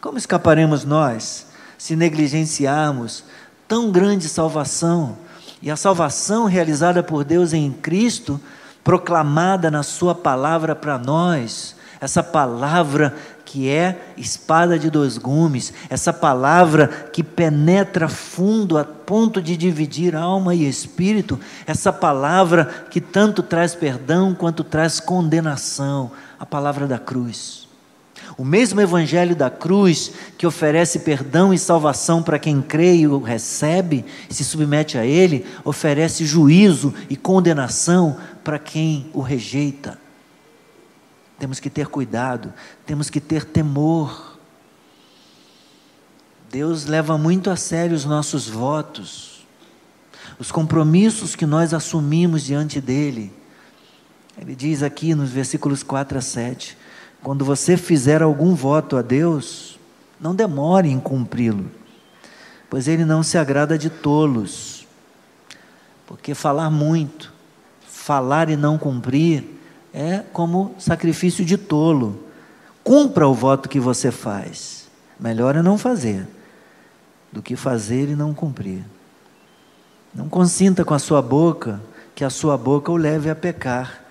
Como 0.00 0.18
escaparemos 0.18 0.84
nós 0.84 1.46
se 1.78 1.96
negligenciarmos 1.96 3.24
tão 3.66 3.90
grande 3.90 4.28
salvação 4.28 5.16
e 5.62 5.70
a 5.70 5.76
salvação 5.76 6.44
realizada 6.46 7.02
por 7.02 7.24
Deus 7.24 7.52
em 7.52 7.70
Cristo, 7.70 8.40
proclamada 8.82 9.70
na 9.70 9.82
Sua 9.82 10.14
palavra 10.14 10.74
para 10.74 10.98
nós? 10.98 11.78
essa 12.00 12.22
palavra 12.22 13.14
que 13.50 13.68
é 13.68 14.12
espada 14.16 14.78
de 14.78 14.88
dois 14.88 15.18
gumes, 15.18 15.72
essa 15.88 16.12
palavra 16.12 16.86
que 17.12 17.20
penetra 17.20 18.08
fundo 18.08 18.78
a 18.78 18.84
ponto 18.84 19.42
de 19.42 19.56
dividir 19.56 20.14
alma 20.14 20.54
e 20.54 20.68
espírito, 20.68 21.36
essa 21.66 21.92
palavra 21.92 22.86
que 22.88 23.00
tanto 23.00 23.42
traz 23.42 23.74
perdão 23.74 24.36
quanto 24.36 24.62
traz 24.62 25.00
condenação, 25.00 26.12
a 26.38 26.46
palavra 26.46 26.86
da 26.86 26.96
cruz. 26.96 27.66
O 28.38 28.44
mesmo 28.44 28.80
evangelho 28.80 29.34
da 29.34 29.50
cruz 29.50 30.12
que 30.38 30.46
oferece 30.46 31.00
perdão 31.00 31.52
e 31.52 31.58
salvação 31.58 32.22
para 32.22 32.38
quem 32.38 32.62
crê 32.62 32.98
e 32.98 33.08
o 33.08 33.20
recebe, 33.20 34.04
se 34.28 34.44
submete 34.44 34.96
a 34.96 35.04
ele, 35.04 35.44
oferece 35.64 36.24
juízo 36.24 36.94
e 37.08 37.16
condenação 37.16 38.16
para 38.44 38.60
quem 38.60 39.10
o 39.12 39.20
rejeita. 39.20 39.98
Temos 41.40 41.58
que 41.58 41.70
ter 41.70 41.86
cuidado, 41.86 42.52
temos 42.84 43.08
que 43.08 43.18
ter 43.18 43.46
temor. 43.46 44.38
Deus 46.50 46.84
leva 46.84 47.16
muito 47.16 47.48
a 47.48 47.56
sério 47.56 47.96
os 47.96 48.04
nossos 48.04 48.46
votos, 48.46 49.46
os 50.38 50.52
compromissos 50.52 51.34
que 51.34 51.46
nós 51.46 51.72
assumimos 51.72 52.44
diante 52.44 52.78
dEle. 52.78 53.32
Ele 54.36 54.54
diz 54.54 54.82
aqui 54.82 55.14
nos 55.14 55.30
versículos 55.30 55.82
4 55.82 56.18
a 56.18 56.20
7: 56.20 56.76
quando 57.22 57.42
você 57.42 57.74
fizer 57.74 58.20
algum 58.20 58.54
voto 58.54 58.98
a 58.98 59.02
Deus, 59.02 59.78
não 60.20 60.34
demore 60.34 60.90
em 60.90 61.00
cumpri-lo, 61.00 61.70
pois 62.68 62.86
Ele 62.86 63.06
não 63.06 63.22
se 63.22 63.38
agrada 63.38 63.78
de 63.78 63.88
tolos, 63.88 64.86
porque 66.06 66.34
falar 66.34 66.68
muito, 66.68 67.32
falar 67.86 68.50
e 68.50 68.56
não 68.56 68.76
cumprir, 68.76 69.59
é 69.92 70.18
como 70.32 70.74
sacrifício 70.78 71.44
de 71.44 71.56
tolo. 71.56 72.24
Cumpra 72.82 73.28
o 73.28 73.34
voto 73.34 73.68
que 73.68 73.80
você 73.80 74.10
faz. 74.10 74.88
Melhor 75.18 75.56
é 75.56 75.62
não 75.62 75.76
fazer 75.76 76.26
do 77.32 77.42
que 77.42 77.56
fazer 77.56 78.08
e 78.08 78.16
não 78.16 78.34
cumprir. 78.34 78.84
Não 80.14 80.28
consinta 80.28 80.84
com 80.84 80.94
a 80.94 80.98
sua 80.98 81.22
boca 81.22 81.80
que 82.14 82.24
a 82.24 82.30
sua 82.30 82.56
boca 82.58 82.90
o 82.90 82.96
leve 82.96 83.30
a 83.30 83.34
pecar. 83.34 84.04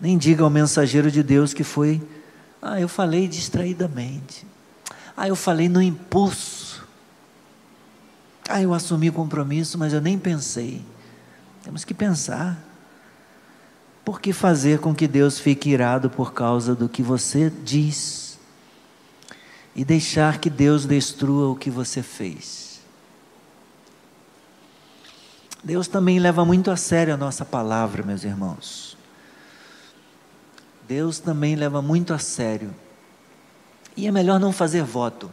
Nem 0.00 0.18
diga 0.18 0.44
ao 0.44 0.50
mensageiro 0.50 1.10
de 1.10 1.22
Deus 1.22 1.54
que 1.54 1.64
foi, 1.64 2.02
ah, 2.60 2.80
eu 2.80 2.88
falei 2.88 3.26
distraidamente. 3.26 4.46
Ah, 5.16 5.28
eu 5.28 5.36
falei 5.36 5.68
no 5.68 5.80
impulso. 5.80 6.86
Ah, 8.48 8.60
eu 8.60 8.74
assumi 8.74 9.10
compromisso, 9.10 9.78
mas 9.78 9.92
eu 9.92 10.00
nem 10.00 10.18
pensei. 10.18 10.84
Temos 11.62 11.84
que 11.84 11.94
pensar. 11.94 12.58
Por 14.06 14.22
que 14.22 14.32
fazer 14.32 14.78
com 14.78 14.94
que 14.94 15.06
Deus 15.06 15.38
fique 15.38 15.68
irado 15.68 16.08
por 16.08 16.32
causa 16.32 16.74
do 16.74 16.88
que 16.88 17.02
você 17.02 17.52
diz? 17.62 18.26
e 19.76 19.84
deixar 19.84 20.38
que 20.38 20.48
Deus 20.48 20.86
destrua 20.86 21.50
o 21.50 21.54
que 21.54 21.68
você 21.68 22.02
fez. 22.02 22.80
Deus 25.62 25.86
também 25.86 26.18
leva 26.18 26.46
muito 26.46 26.70
a 26.70 26.76
sério 26.76 27.12
a 27.12 27.16
nossa 27.16 27.44
palavra, 27.44 28.02
meus 28.02 28.24
irmãos. 28.24 28.96
Deus 30.88 31.18
também 31.18 31.54
leva 31.56 31.82
muito 31.82 32.14
a 32.14 32.18
sério. 32.18 32.74
E 33.94 34.06
é 34.06 34.10
melhor 34.10 34.40
não 34.40 34.50
fazer 34.50 34.82
voto. 34.82 35.30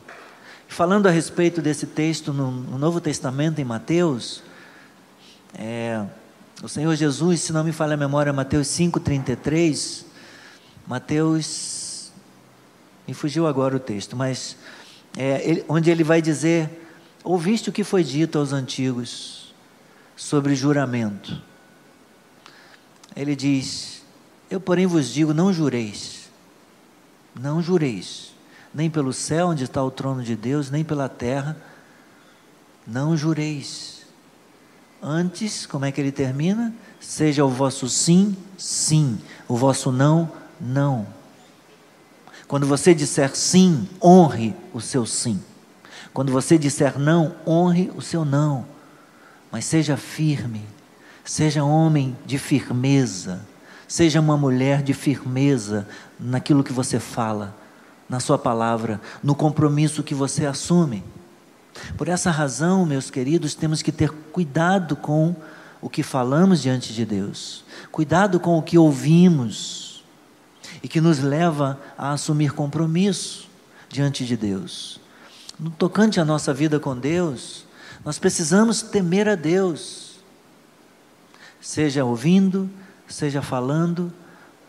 Falando 0.67 1.07
a 1.07 1.11
respeito 1.11 1.61
desse 1.61 1.87
texto 1.87 2.33
no, 2.33 2.51
no 2.51 2.77
Novo 2.77 2.99
Testamento, 2.99 3.61
em 3.61 3.63
Mateus, 3.63 4.43
é, 5.53 6.03
o 6.63 6.69
Senhor 6.69 6.95
Jesus, 6.95 7.41
se 7.41 7.51
não 7.51 7.61
me 7.61 7.73
falha 7.73 7.95
a 7.95 7.97
memória, 7.97 8.31
Mateus 8.31 8.67
5,33, 8.67 10.05
Mateus, 10.87 12.09
me 13.05 13.13
fugiu 13.13 13.45
agora 13.45 13.75
o 13.75 13.79
texto, 13.81 14.15
mas 14.15 14.55
é, 15.17 15.45
ele, 15.45 15.65
onde 15.67 15.91
ele 15.91 16.05
vai 16.05 16.21
dizer: 16.21 16.69
Ouviste 17.21 17.69
o 17.69 17.73
que 17.73 17.83
foi 17.83 18.01
dito 18.01 18.39
aos 18.39 18.53
antigos 18.53 19.53
sobre 20.15 20.55
juramento? 20.55 21.41
Ele 23.13 23.35
diz: 23.35 24.01
Eu, 24.49 24.61
porém, 24.61 24.87
vos 24.87 25.09
digo: 25.09 25.33
não 25.33 25.51
jureis, 25.51 26.29
não 27.37 27.61
jureis, 27.61 28.33
nem 28.73 28.89
pelo 28.89 29.11
céu 29.11 29.49
onde 29.49 29.65
está 29.65 29.83
o 29.83 29.91
trono 29.91 30.23
de 30.23 30.33
Deus, 30.33 30.71
nem 30.71 30.85
pela 30.85 31.09
terra, 31.09 31.57
não 32.87 33.17
jureis. 33.17 33.92
Antes, 35.03 35.65
como 35.65 35.83
é 35.83 35.91
que 35.91 35.99
ele 35.99 36.13
termina? 36.13 36.73
Seja 37.01 37.43
o 37.43 37.49
vosso 37.49 37.89
sim, 37.89 38.37
sim, 38.57 39.19
o 39.49 39.57
vosso 39.57 39.91
não, 39.91 40.31
não. 40.61 41.05
Quando 42.47 42.65
você 42.65 42.95
disser 42.95 43.35
sim, 43.35 43.89
honre 44.01 44.55
o 44.73 44.79
seu 44.79 45.05
sim. 45.05 45.43
Quando 46.13 46.31
você 46.31 46.57
disser 46.57 46.97
não, 46.97 47.35
honre 47.45 47.91
o 47.97 48.01
seu 48.01 48.23
não. 48.23 48.65
Mas 49.51 49.65
seja 49.65 49.97
firme, 49.97 50.65
seja 51.25 51.65
homem 51.65 52.15
de 52.25 52.37
firmeza, 52.37 53.41
seja 53.87 54.21
uma 54.21 54.37
mulher 54.37 54.81
de 54.81 54.93
firmeza 54.93 55.85
naquilo 56.17 56.63
que 56.63 56.71
você 56.71 56.97
fala 56.97 57.53
na 58.07 58.19
sua 58.19 58.37
palavra, 58.37 59.01
no 59.23 59.35
compromisso 59.35 60.03
que 60.03 60.13
você 60.13 60.45
assume. 60.45 61.03
Por 61.97 62.07
essa 62.07 62.31
razão, 62.31 62.85
meus 62.85 63.09
queridos, 63.09 63.55
temos 63.55 63.81
que 63.81 63.91
ter 63.91 64.09
cuidado 64.11 64.95
com 64.95 65.35
o 65.81 65.89
que 65.89 66.03
falamos 66.03 66.61
diante 66.61 66.93
de 66.93 67.05
Deus, 67.05 67.65
cuidado 67.91 68.39
com 68.39 68.57
o 68.57 68.61
que 68.61 68.77
ouvimos 68.77 70.03
e 70.81 70.87
que 70.87 71.01
nos 71.01 71.19
leva 71.19 71.79
a 71.97 72.11
assumir 72.11 72.53
compromisso 72.53 73.49
diante 73.89 74.25
de 74.25 74.37
Deus. 74.37 74.99
No 75.59 75.69
tocante 75.69 76.19
à 76.19 76.25
nossa 76.25 76.53
vida 76.53 76.79
com 76.79 76.97
Deus, 76.97 77.65
nós 78.03 78.17
precisamos 78.17 78.81
temer 78.81 79.27
a 79.27 79.35
Deus, 79.35 80.19
seja 81.59 82.05
ouvindo, 82.05 82.69
seja 83.07 83.41
falando 83.41 84.11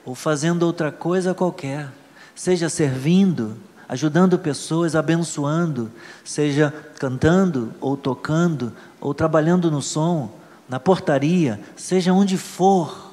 ou 0.04 0.14
fazendo 0.14 0.64
outra 0.64 0.90
coisa 0.90 1.34
qualquer 1.34 1.90
seja 2.34 2.68
servindo, 2.68 3.56
ajudando 3.88 4.38
pessoas, 4.38 4.94
abençoando, 4.94 5.90
seja 6.24 6.72
cantando 6.98 7.72
ou 7.80 7.96
tocando, 7.96 8.72
ou 9.00 9.12
trabalhando 9.14 9.70
no 9.70 9.82
som, 9.82 10.30
na 10.68 10.80
portaria, 10.80 11.60
seja 11.76 12.12
onde 12.12 12.36
for, 12.36 13.12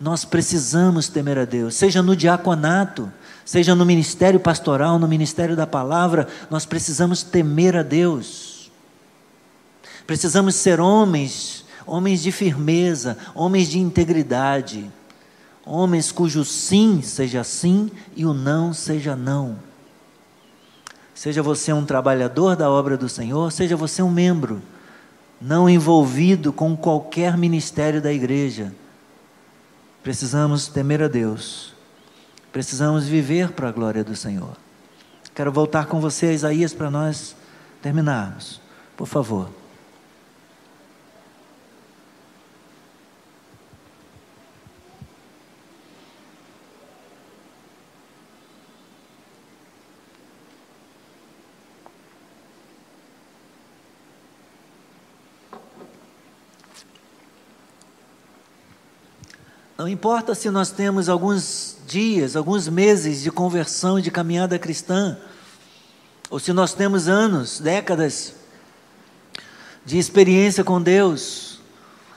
nós 0.00 0.24
precisamos 0.24 1.08
temer 1.08 1.38
a 1.38 1.44
Deus, 1.44 1.74
seja 1.74 2.02
no 2.02 2.14
diaconato, 2.14 3.10
seja 3.44 3.74
no 3.74 3.86
ministério 3.86 4.38
pastoral, 4.38 4.98
no 4.98 5.08
ministério 5.08 5.56
da 5.56 5.66
palavra, 5.66 6.28
nós 6.50 6.66
precisamos 6.66 7.22
temer 7.22 7.76
a 7.76 7.82
Deus. 7.82 8.70
Precisamos 10.06 10.54
ser 10.54 10.80
homens, 10.80 11.64
homens 11.86 12.22
de 12.22 12.30
firmeza, 12.30 13.16
homens 13.34 13.68
de 13.68 13.78
integridade 13.78 14.90
homens 15.66 16.12
cujo 16.12 16.44
sim 16.44 17.02
seja 17.02 17.42
sim 17.42 17.90
e 18.14 18.24
o 18.24 18.32
não 18.32 18.72
seja 18.72 19.16
não. 19.16 19.56
Seja 21.16 21.42
você 21.42 21.72
um 21.72 21.86
trabalhador 21.86 22.54
da 22.54 22.70
obra 22.70 22.94
do 22.94 23.08
Senhor, 23.08 23.50
seja 23.50 23.74
você 23.74 24.02
um 24.02 24.10
membro, 24.10 24.60
não 25.40 25.66
envolvido 25.66 26.52
com 26.52 26.76
qualquer 26.76 27.38
ministério 27.38 28.02
da 28.02 28.12
igreja. 28.12 28.70
Precisamos 30.02 30.68
temer 30.68 31.02
a 31.02 31.08
Deus, 31.08 31.72
precisamos 32.52 33.06
viver 33.06 33.52
para 33.52 33.70
a 33.70 33.72
glória 33.72 34.04
do 34.04 34.14
Senhor. 34.14 34.58
Quero 35.34 35.50
voltar 35.50 35.86
com 35.86 36.02
você 36.02 36.26
a 36.26 36.32
Isaías 36.34 36.74
para 36.74 36.90
nós 36.90 37.34
terminarmos, 37.80 38.60
por 38.94 39.06
favor. 39.06 39.48
Não 59.78 59.86
importa 59.86 60.34
se 60.34 60.50
nós 60.50 60.70
temos 60.70 61.08
alguns 61.08 61.76
dias, 61.86 62.34
alguns 62.34 62.68
meses 62.68 63.22
de 63.22 63.30
conversão 63.30 63.98
e 63.98 64.02
de 64.02 64.10
caminhada 64.10 64.58
cristã, 64.58 65.18
ou 66.30 66.38
se 66.38 66.52
nós 66.52 66.74
temos 66.74 67.08
anos, 67.08 67.60
décadas 67.60 68.34
de 69.84 69.98
experiência 69.98 70.64
com 70.64 70.82
Deus, 70.82 71.60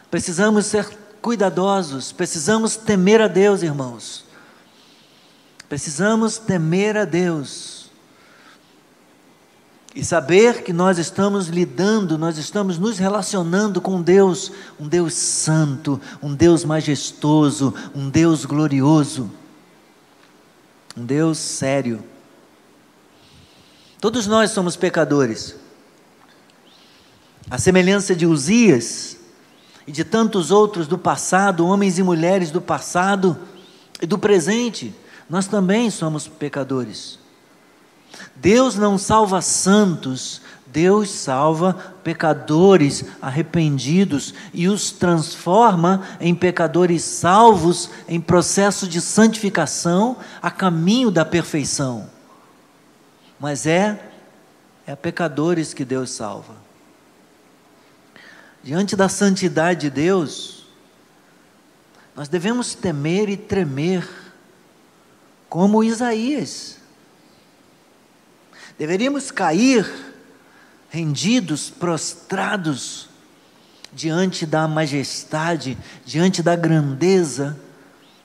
precisamos 0.09 0.65
ser 0.65 0.97
cuidadosos, 1.21 2.11
precisamos 2.11 2.75
temer 2.75 3.21
a 3.21 3.27
Deus, 3.27 3.61
irmãos. 3.61 4.25
Precisamos 5.67 6.39
temer 6.39 6.97
a 6.97 7.05
Deus 7.05 7.78
e 9.95 10.05
saber 10.05 10.63
que 10.63 10.71
nós 10.71 10.99
estamos 10.99 11.47
lidando, 11.47 12.17
nós 12.17 12.37
estamos 12.37 12.77
nos 12.77 12.99
relacionando 12.99 13.81
com 13.81 14.01
Deus, 14.01 14.51
um 14.79 14.87
Deus 14.87 15.13
santo, 15.13 15.99
um 16.21 16.33
Deus 16.33 16.63
majestoso, 16.63 17.73
um 17.95 18.07
Deus 18.07 18.45
glorioso, 18.45 19.31
um 20.95 21.03
Deus 21.03 21.39
sério. 21.39 22.03
Todos 23.99 24.27
nós 24.27 24.51
somos 24.51 24.75
pecadores. 24.75 25.55
A 27.49 27.57
semelhança 27.57 28.15
de 28.15 28.27
Uzias 28.27 29.17
e 29.87 29.91
de 29.91 30.03
tantos 30.03 30.51
outros 30.51 30.87
do 30.87 30.99
passado, 30.99 31.65
homens 31.65 31.97
e 31.97 32.03
mulheres 32.03 32.51
do 32.51 32.61
passado 32.61 33.35
e 33.99 34.05
do 34.05 34.19
presente, 34.19 34.95
nós 35.27 35.47
também 35.47 35.89
somos 35.89 36.27
pecadores. 36.27 37.17
Deus 38.35 38.75
não 38.75 38.97
salva 38.97 39.41
santos, 39.41 40.41
Deus 40.67 41.09
salva 41.09 41.73
pecadores 42.03 43.03
arrependidos 43.21 44.33
e 44.53 44.67
os 44.67 44.91
transforma 44.91 46.07
em 46.19 46.35
pecadores 46.35 47.03
salvos 47.03 47.89
em 48.07 48.21
processo 48.21 48.87
de 48.87 49.01
santificação 49.01 50.17
a 50.41 50.51
caminho 50.51 51.09
da 51.09 51.25
perfeição. 51.25 52.09
Mas 53.39 53.65
é 53.65 54.09
é 54.89 54.95
pecadores 54.95 55.71
que 55.71 55.85
Deus 55.85 56.09
salva. 56.09 56.55
Diante 58.63 58.95
da 58.95 59.07
santidade 59.07 59.81
de 59.81 59.89
Deus, 59.91 60.65
nós 62.15 62.27
devemos 62.27 62.73
temer 62.73 63.29
e 63.29 63.37
tremer 63.37 64.09
como 65.47 65.83
Isaías. 65.83 66.78
Deveríamos 68.79 69.29
cair 69.29 69.85
rendidos, 70.89 71.69
prostrados 71.69 73.09
diante 73.91 74.45
da 74.45 74.69
majestade, 74.69 75.77
diante 76.05 76.41
da 76.41 76.55
grandeza, 76.55 77.59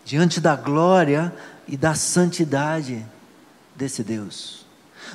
diante 0.04 0.40
da 0.40 0.54
glória 0.54 1.34
e 1.66 1.76
da 1.76 1.96
santidade 1.96 3.04
desse 3.74 4.04
Deus. 4.04 4.64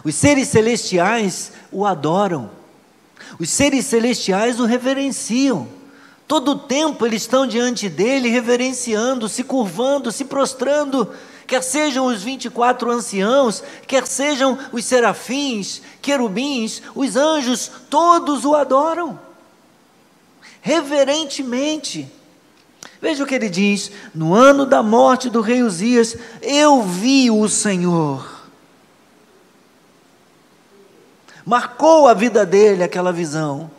Os 0.03 0.13
seres 0.13 0.49
celestiais 0.49 1.53
o 1.71 1.85
adoram, 1.85 2.51
os 3.39 3.49
seres 3.49 3.85
celestiais 3.85 4.59
o 4.59 4.65
reverenciam. 4.65 5.69
Todo 6.27 6.51
o 6.51 6.59
tempo 6.59 7.05
eles 7.05 7.21
estão 7.21 7.47
diante 7.47 7.87
dele, 7.87 8.27
reverenciando, 8.27 9.29
se 9.29 9.45
curvando, 9.45 10.11
se 10.11 10.25
prostrando 10.25 11.09
quer 11.49 11.63
sejam 11.63 12.05
os 12.05 12.21
24 12.21 12.91
anciãos, 12.91 13.63
quer 13.87 14.05
sejam 14.05 14.57
os 14.71 14.85
serafins, 14.85 15.81
querubins, 15.99 16.79
os 16.93 17.15
anjos, 17.15 17.71
todos 17.89 18.45
o 18.45 18.53
adoram, 18.53 19.19
reverentemente. 20.61 22.07
Veja 23.01 23.23
o 23.23 23.27
que 23.27 23.33
ele 23.33 23.49
diz: 23.49 23.91
no 24.13 24.35
ano 24.35 24.63
da 24.63 24.83
morte 24.83 25.27
do 25.27 25.41
rei 25.41 25.63
Uzias, 25.63 26.15
eu 26.39 26.83
vi 26.83 27.31
o 27.31 27.49
Senhor. 27.49 28.39
Marcou 31.43 32.07
a 32.07 32.13
vida 32.13 32.45
dele 32.45 32.83
aquela 32.83 33.11
visão. 33.11 33.71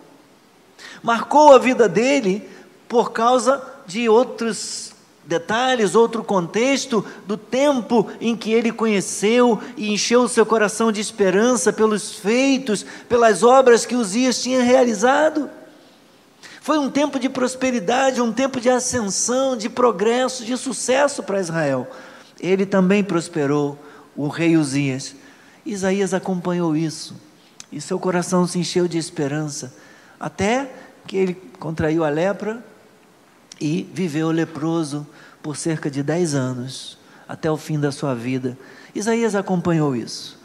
Marcou 1.04 1.54
a 1.54 1.58
vida 1.58 1.88
dele 1.88 2.50
por 2.88 3.12
causa 3.12 3.62
de 3.86 4.08
outros 4.08 4.90
detalhes, 5.24 5.94
outro 5.94 6.24
contexto 6.24 7.04
do 7.26 7.36
tempo 7.36 8.08
em 8.20 8.36
que 8.36 8.52
ele 8.52 8.72
conheceu 8.72 9.60
e 9.76 9.92
encheu 9.92 10.22
o 10.22 10.28
seu 10.28 10.44
coração 10.44 10.90
de 10.90 11.00
esperança 11.00 11.72
pelos 11.72 12.16
feitos, 12.16 12.84
pelas 13.08 13.42
obras 13.42 13.86
que 13.86 13.94
Uzias 13.94 14.42
tinha 14.42 14.62
realizado. 14.62 15.48
Foi 16.60 16.78
um 16.78 16.90
tempo 16.90 17.18
de 17.18 17.28
prosperidade, 17.28 18.20
um 18.20 18.32
tempo 18.32 18.60
de 18.60 18.68
ascensão, 18.68 19.56
de 19.56 19.68
progresso, 19.68 20.44
de 20.44 20.56
sucesso 20.56 21.22
para 21.22 21.40
Israel. 21.40 21.88
Ele 22.38 22.66
também 22.66 23.02
prosperou, 23.02 23.78
o 24.16 24.28
rei 24.28 24.56
Uzias. 24.56 25.14
Isaías 25.64 26.12
acompanhou 26.12 26.76
isso, 26.76 27.14
e 27.70 27.80
seu 27.80 27.98
coração 27.98 28.46
se 28.46 28.58
encheu 28.58 28.88
de 28.88 28.98
esperança, 28.98 29.74
até 30.18 30.70
que 31.06 31.16
ele 31.16 31.34
contraiu 31.58 32.04
a 32.04 32.08
lepra 32.08 32.62
e 33.61 33.88
viveu 33.92 34.30
leproso 34.30 35.06
por 35.42 35.56
cerca 35.56 35.90
de 35.90 36.02
dez 36.02 36.34
anos, 36.34 36.98
até 37.28 37.50
o 37.50 37.56
fim 37.56 37.78
da 37.78 37.92
sua 37.92 38.14
vida. 38.14 38.56
Isaías 38.94 39.34
acompanhou 39.34 39.94
isso. 39.94 40.38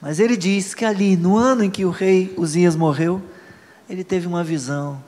Mas 0.00 0.20
ele 0.20 0.36
diz 0.36 0.74
que 0.74 0.84
ali, 0.84 1.16
no 1.16 1.36
ano 1.36 1.64
em 1.64 1.70
que 1.70 1.84
o 1.84 1.90
rei 1.90 2.34
Uzias 2.36 2.76
morreu, 2.76 3.22
ele 3.88 4.04
teve 4.04 4.26
uma 4.26 4.44
visão. 4.44 5.02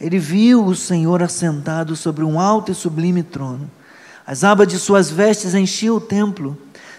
Ele 0.00 0.18
viu 0.18 0.64
o 0.64 0.74
Senhor 0.74 1.22
assentado 1.22 1.96
sobre 1.96 2.24
um 2.24 2.38
alto 2.38 2.70
e 2.70 2.74
sublime 2.74 3.22
trono. 3.22 3.70
As 4.26 4.44
abas 4.44 4.68
de 4.68 4.78
suas 4.78 5.10
vestes 5.10 5.54
enchiam 5.54 5.96
o 5.96 6.00
templo 6.00 6.56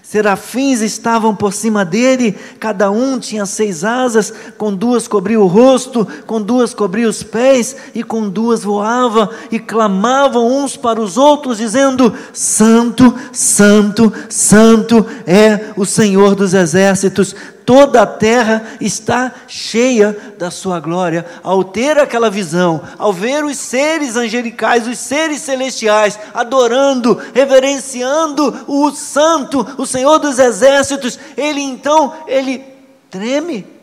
Serafins 0.08 0.82
estavam 0.82 1.36
por 1.36 1.52
cima 1.52 1.84
dele, 1.84 2.38
cada 2.60 2.92
um 2.92 3.18
tinha 3.18 3.44
seis 3.44 3.84
asas, 3.84 4.32
com 4.56 4.72
duas 4.72 5.08
cobria 5.08 5.42
o 5.42 5.48
rosto, 5.48 6.08
com 6.28 6.40
duas 6.40 6.76
cobria 6.76 7.10
os 7.10 7.24
pés, 7.24 7.76
e 7.94 8.04
com 8.04 8.30
duas 8.30 8.64
voava, 8.64 9.32
e 9.52 9.58
clamavam 9.58 10.64
uns 10.64 10.78
para 10.78 11.02
os 11.02 11.18
outros, 11.18 11.58
dizendo: 11.58 12.14
Santo, 12.32 13.16
Santo, 13.34 14.14
Santo 14.30 15.06
é 15.26 15.72
o 15.76 15.86
Senhor 15.86 16.36
dos 16.36 16.54
exércitos, 16.54 17.36
toda 17.66 18.04
a 18.04 18.08
terra 18.08 18.64
está 18.80 19.32
cheia 19.48 20.36
da 20.38 20.52
sua 20.52 20.80
glória. 20.80 21.26
Ao 21.44 21.64
ter 21.64 21.98
aquela 21.98 22.30
visão, 22.30 22.82
ao 22.98 23.12
ver 23.12 23.44
os 23.44 23.58
seres 23.58 24.16
angelicais, 24.16 24.88
os 24.88 25.00
seres 25.00 25.42
celestiais, 25.42 26.20
adorando, 26.34 27.20
reverenciando 27.34 28.66
o 28.68 28.92
Santo, 28.92 29.66
o 29.78 29.86
Senhor 29.86 30.20
dos 30.20 30.40
exércitos, 30.40 31.18
ele 31.36 31.62
então, 31.62 32.14
ele 32.28 32.64
treme. 33.10 33.76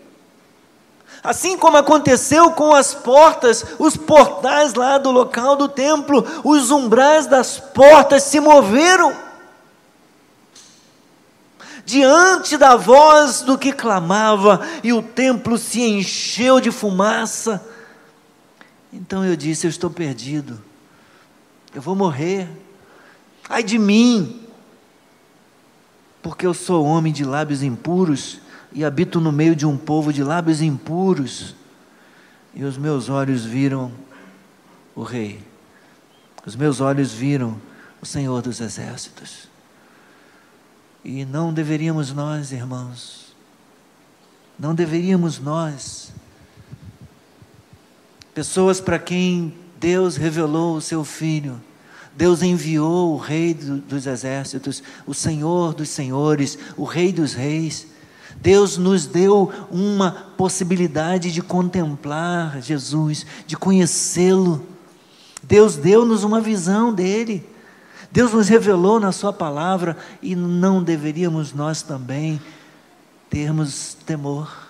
Assim 1.23 1.57
como 1.57 1.77
aconteceu 1.77 2.51
com 2.51 2.75
as 2.75 2.95
portas, 2.95 3.65
os 3.79 3.97
portais 3.97 4.75
lá 4.75 4.99
do 4.99 5.13
local 5.13 5.55
do 5.55 5.69
templo, 5.69 6.27
os 6.43 6.71
umbrais 6.71 7.27
das 7.27 7.59
portas 7.59 8.25
se 8.25 8.41
moveram 8.41 9.13
diante 11.85 12.57
da 12.57 12.77
voz 12.77 13.43
do 13.43 13.59
que 13.59 13.73
clamava, 13.73 14.61
e 14.83 14.93
o 14.93 15.03
templo 15.03 15.59
se 15.59 15.83
encheu 15.83 16.61
de 16.61 16.71
fumaça. 16.71 17.65
Então 18.93 19.25
eu 19.25 19.37
disse: 19.37 19.67
Eu 19.67 19.71
estou 19.71 19.91
perdido, 19.91 20.63
eu 21.75 21.83
vou 21.83 21.95
morrer, 21.95 22.49
ai 23.49 23.63
de 23.63 23.79
mim, 23.79 24.43
porque 26.23 26.47
eu 26.47 26.55
sou 26.55 26.85
homem 26.85 27.13
de 27.13 27.25
lábios 27.25 27.63
impuros 27.63 28.41
e 28.73 28.85
habito 28.85 29.21
no 29.21 29.33
meio 29.33 29.55
de 29.55 29.67
um 29.67 29.77
povo 29.77 30.13
de 30.13 30.23
lábios 30.23 30.63
impuros, 30.63 31.55
e 32.55 32.65
os 32.65 32.77
meus 32.77 33.09
olhos 33.09 33.45
viram 33.45 33.93
o 34.95 35.03
Rei, 35.03 35.43
os 36.47 36.55
meus 36.55 36.81
olhos 36.81 37.13
viram 37.13 37.61
o 38.01 38.07
Senhor 38.07 38.43
dos 38.43 38.61
Exércitos. 38.61 39.52
E 41.05 41.25
não 41.25 41.53
deveríamos 41.53 42.13
nós, 42.13 42.53
irmãos, 42.53 43.35
não 44.59 44.75
deveríamos 44.75 45.41
nós, 45.41 46.13
pessoas 48.33 48.81
para 48.81 48.99
quem 48.99 49.55
Deus 49.81 50.17
revelou 50.17 50.77
o 50.77 50.81
seu 50.81 51.05
Filho, 51.05 51.61
Deus 52.15 52.43
enviou 52.43 53.15
o 53.15 53.17
Rei 53.17 53.55
dos 53.55 54.07
exércitos, 54.07 54.83
o 55.07 55.15
Senhor 55.15 55.75
dos 55.75 55.89
senhores, 55.89 56.59
o 56.77 56.85
Rei 56.85 57.13
dos 57.13 57.33
reis. 57.33 57.89
Deus 58.37 58.77
nos 58.77 59.07
deu 59.07 59.51
uma 59.71 60.11
possibilidade 60.37 61.33
de 61.33 61.41
contemplar 61.41 62.61
Jesus, 62.61 63.25
de 63.47 63.57
conhecê-lo. 63.57 64.67
Deus 65.43 65.77
deu-nos 65.77 66.23
uma 66.23 66.41
visão 66.41 66.93
dele. 66.93 67.47
Deus 68.13 68.31
nos 68.33 68.49
revelou 68.49 69.01
na 69.01 69.11
Sua 69.11 69.33
palavra 69.33 69.97
e 70.21 70.37
não 70.37 70.83
deveríamos 70.83 71.55
nós 71.55 71.81
também 71.81 72.39
termos 73.31 73.95
temor 74.05 74.69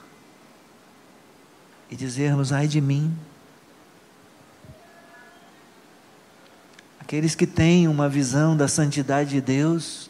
e 1.91 1.97
dizermos: 1.97 2.53
ai 2.53 2.69
de 2.69 2.81
mim. 2.81 3.13
Aqueles 7.01 7.35
que 7.35 7.47
têm 7.47 7.89
uma 7.89 8.09
visão 8.09 8.57
da 8.57 8.69
santidade 8.69 9.31
de 9.31 9.41
Deus 9.41 10.09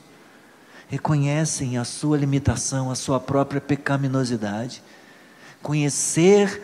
reconhecem 0.89 1.79
a 1.79 1.85
sua 1.85 2.19
limitação, 2.19 2.91
a 2.91 2.95
sua 2.95 3.19
própria 3.19 3.63
pecaminosidade. 3.63 4.83
Conhecer, 5.63 6.63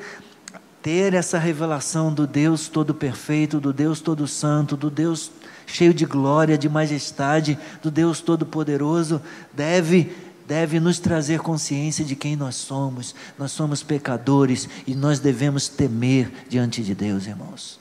ter 0.83 1.15
essa 1.15 1.39
revelação 1.39 2.13
do 2.13 2.27
Deus 2.27 2.69
todo 2.69 2.95
perfeito, 2.95 3.59
do 3.59 3.73
Deus 3.73 4.03
todo 4.03 4.29
santo, 4.29 4.77
do 4.77 4.91
Deus 4.91 5.29
cheio 5.69 5.95
de 5.95 6.05
glória, 6.05 6.59
de 6.59 6.69
majestade 6.69 7.59
do 7.83 7.91
Deus 7.91 8.21
Todo-Poderoso, 8.21 9.23
deve 9.53 10.13
deve 10.47 10.81
nos 10.81 10.99
trazer 10.99 11.41
consciência 11.41 12.03
de 12.03 12.17
quem 12.17 12.35
nós 12.35 12.57
somos. 12.57 13.15
Nós 13.39 13.53
somos 13.53 13.83
pecadores 13.83 14.67
e 14.87 14.95
nós 14.95 15.21
devemos 15.21 15.69
temer 15.69 16.33
diante 16.49 16.83
de 16.83 16.95
Deus, 16.95 17.27
irmãos. 17.27 17.79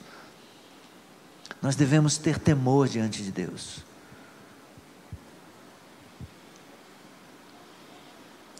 Nós 1.62 1.74
devemos 1.74 2.18
ter 2.18 2.38
temor 2.38 2.86
diante 2.86 3.22
de 3.22 3.32
Deus. 3.32 3.78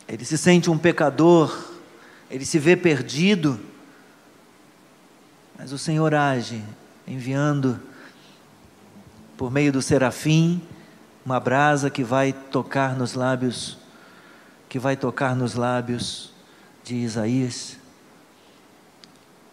Ele 0.08 0.24
se 0.24 0.38
sente 0.38 0.70
um 0.70 0.78
pecador, 0.78 1.54
ele 2.30 2.46
se 2.46 2.58
vê 2.58 2.74
perdido, 2.74 3.60
mas 5.58 5.70
o 5.70 5.76
Senhor 5.76 6.14
age 6.14 6.64
enviando 7.06 7.78
por 9.38 9.52
meio 9.52 9.72
do 9.72 9.80
serafim, 9.80 10.60
uma 11.24 11.38
brasa 11.38 11.88
que 11.88 12.02
vai 12.02 12.32
tocar 12.32 12.96
nos 12.96 13.14
lábios, 13.14 13.78
que 14.68 14.80
vai 14.80 14.96
tocar 14.96 15.36
nos 15.36 15.54
lábios 15.54 16.32
de 16.82 16.96
Isaías. 16.96 17.76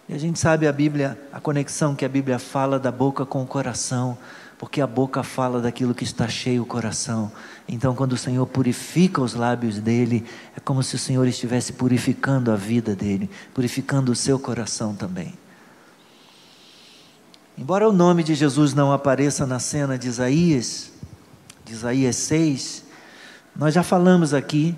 E 0.10 0.14
a 0.16 0.18
gente 0.18 0.40
sabe 0.40 0.68
a 0.68 0.74
Bíblia, 0.74 1.18
a 1.32 1.40
conexão 1.40 1.94
que 1.96 2.04
a 2.04 2.10
Bíblia 2.10 2.40
fala 2.40 2.80
da 2.80 2.92
boca 2.92 3.28
com 3.28 3.44
o 3.44 3.46
coração, 3.46 4.18
porque 4.58 4.82
a 4.82 4.88
boca 4.88 5.22
fala 5.22 5.62
daquilo 5.62 5.94
que 5.94 6.04
está 6.04 6.28
cheio 6.28 6.64
o 6.64 6.66
coração. 6.66 7.32
Então, 7.68 7.94
quando 7.94 8.14
o 8.14 8.18
Senhor 8.18 8.46
purifica 8.48 9.22
os 9.22 9.36
lábios 9.36 9.80
dele, 9.80 10.26
é 10.58 10.60
como 10.60 10.82
se 10.82 10.96
o 10.96 11.00
Senhor 11.00 11.28
estivesse 11.28 11.74
purificando 11.74 12.52
a 12.52 12.56
vida 12.56 12.96
dele, 12.96 13.30
purificando 13.54 14.12
o 14.12 14.16
seu 14.16 14.40
coração 14.40 14.96
também. 14.96 15.45
Embora 17.58 17.88
o 17.88 17.94
nome 17.94 18.22
de 18.22 18.36
Jesus 18.36 18.74
não 18.74 18.92
apareça 18.92 19.46
na 19.46 19.60
cena 19.60 19.98
de 19.98 20.10
Isaías, 20.10 20.92
de 21.64 21.72
Isaías 21.72 22.18
6, 22.18 22.84
nós 23.56 23.74
já 23.74 23.82
falamos 23.82 24.34
aqui 24.34 24.78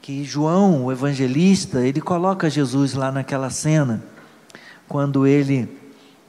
que 0.00 0.24
João, 0.24 0.84
o 0.84 0.92
evangelista, 0.92 1.84
ele 1.84 2.00
coloca 2.00 2.48
Jesus 2.48 2.94
lá 2.94 3.10
naquela 3.10 3.50
cena, 3.50 4.02
quando 4.88 5.26
ele, 5.26 5.68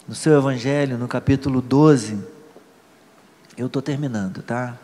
no 0.07 0.15
seu 0.15 0.37
evangelho, 0.37 0.97
no 0.97 1.07
capítulo 1.07 1.61
12, 1.61 2.17
eu 3.55 3.67
estou 3.67 3.81
terminando, 3.81 4.41
tá? 4.41 4.77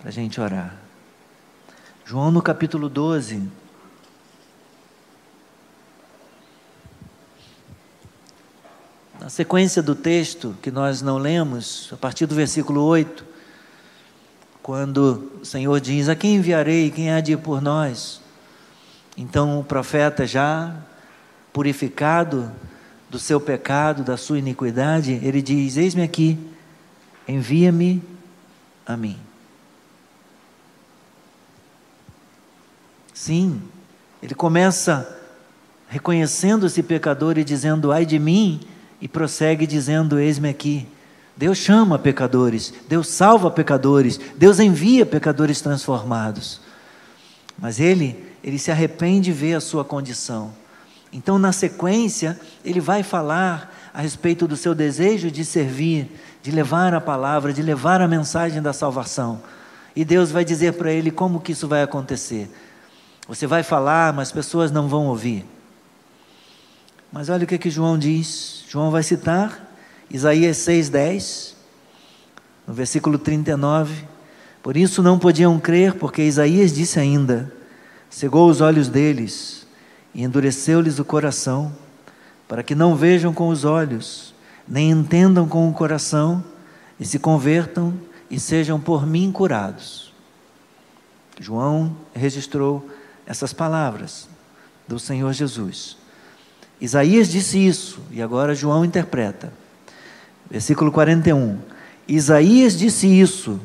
Para 0.00 0.08
a 0.08 0.12
gente 0.12 0.40
orar. 0.40 0.74
João, 2.06 2.30
no 2.30 2.40
capítulo 2.40 2.88
12, 2.88 3.42
Na 9.26 9.30
sequência 9.30 9.82
do 9.82 9.96
texto 9.96 10.54
que 10.62 10.70
nós 10.70 11.02
não 11.02 11.18
lemos, 11.18 11.90
a 11.92 11.96
partir 11.96 12.26
do 12.26 12.34
versículo 12.36 12.80
8, 12.82 13.24
quando 14.62 15.32
o 15.42 15.44
Senhor 15.44 15.80
diz: 15.80 16.08
A 16.08 16.14
quem 16.14 16.36
enviarei? 16.36 16.92
Quem 16.92 17.10
há 17.10 17.20
de 17.20 17.32
ir 17.32 17.38
por 17.38 17.60
nós? 17.60 18.20
Então 19.16 19.58
o 19.58 19.64
profeta, 19.64 20.28
já 20.28 20.76
purificado 21.52 22.52
do 23.10 23.18
seu 23.18 23.40
pecado, 23.40 24.04
da 24.04 24.16
sua 24.16 24.38
iniquidade, 24.38 25.14
ele 25.14 25.42
diz: 25.42 25.76
Eis-me 25.76 26.04
aqui, 26.04 26.38
envia-me 27.26 28.00
a 28.86 28.96
mim. 28.96 29.18
Sim, 33.12 33.60
Ele 34.22 34.36
começa 34.36 35.18
reconhecendo-se 35.88 36.80
pecador 36.80 37.36
e 37.36 37.42
dizendo: 37.42 37.90
Ai 37.90 38.06
de 38.06 38.20
mim, 38.20 38.60
e 39.00 39.08
prossegue 39.08 39.66
dizendo: 39.66 40.18
Eis-me 40.18 40.48
aqui. 40.48 40.86
Deus 41.36 41.58
chama 41.58 41.98
pecadores, 41.98 42.72
Deus 42.88 43.08
salva 43.08 43.50
pecadores, 43.50 44.18
Deus 44.36 44.58
envia 44.58 45.04
pecadores 45.04 45.60
transformados. 45.60 46.62
Mas 47.58 47.78
ele, 47.78 48.24
ele 48.42 48.58
se 48.58 48.70
arrepende 48.70 49.26
de 49.26 49.32
ver 49.32 49.54
a 49.54 49.60
sua 49.60 49.84
condição. 49.84 50.52
Então, 51.12 51.38
na 51.38 51.52
sequência, 51.52 52.40
ele 52.64 52.80
vai 52.80 53.02
falar 53.02 53.74
a 53.92 54.00
respeito 54.00 54.46
do 54.46 54.56
seu 54.56 54.74
desejo 54.74 55.30
de 55.30 55.44
servir, 55.44 56.10
de 56.42 56.50
levar 56.50 56.94
a 56.94 57.00
palavra, 57.00 57.52
de 57.52 57.62
levar 57.62 58.00
a 58.00 58.08
mensagem 58.08 58.62
da 58.62 58.72
salvação. 58.72 59.40
E 59.94 60.04
Deus 60.04 60.30
vai 60.30 60.44
dizer 60.44 60.74
para 60.74 60.92
ele 60.92 61.10
como 61.10 61.40
que 61.40 61.52
isso 61.52 61.66
vai 61.66 61.82
acontecer. 61.82 62.50
Você 63.28 63.46
vai 63.46 63.62
falar, 63.62 64.12
mas 64.12 64.30
pessoas 64.30 64.70
não 64.70 64.88
vão 64.88 65.06
ouvir. 65.06 65.44
Mas 67.12 67.28
olha 67.28 67.44
o 67.44 67.46
que, 67.46 67.58
que 67.58 67.70
João 67.70 67.98
diz. 67.98 68.64
João 68.68 68.90
vai 68.90 69.02
citar 69.02 69.66
Isaías 70.10 70.58
6,10, 70.58 71.54
no 72.66 72.74
versículo 72.74 73.18
39. 73.18 74.04
Por 74.62 74.76
isso 74.76 75.02
não 75.02 75.18
podiam 75.18 75.58
crer, 75.58 75.94
porque 75.94 76.22
Isaías 76.22 76.72
disse 76.72 76.98
ainda: 76.98 77.52
cegou 78.10 78.48
os 78.48 78.60
olhos 78.60 78.88
deles 78.88 79.66
e 80.14 80.22
endureceu-lhes 80.22 80.98
o 80.98 81.04
coração, 81.04 81.72
para 82.48 82.62
que 82.62 82.74
não 82.74 82.96
vejam 82.96 83.32
com 83.32 83.48
os 83.48 83.64
olhos, 83.64 84.34
nem 84.66 84.90
entendam 84.90 85.48
com 85.48 85.68
o 85.68 85.72
coração, 85.72 86.42
e 86.98 87.04
se 87.04 87.18
convertam 87.18 87.94
e 88.30 88.40
sejam 88.40 88.80
por 88.80 89.06
mim 89.06 89.30
curados. 89.30 90.12
João 91.38 91.94
registrou 92.14 92.88
essas 93.26 93.52
palavras 93.52 94.28
do 94.88 94.98
Senhor 94.98 95.32
Jesus. 95.32 95.98
Isaías 96.80 97.28
disse 97.28 97.58
isso, 97.58 98.00
e 98.10 98.20
agora 98.20 98.54
João 98.54 98.84
interpreta. 98.84 99.52
Versículo 100.50 100.92
41. 100.92 101.58
Isaías 102.06 102.78
disse 102.78 103.06
isso, 103.06 103.60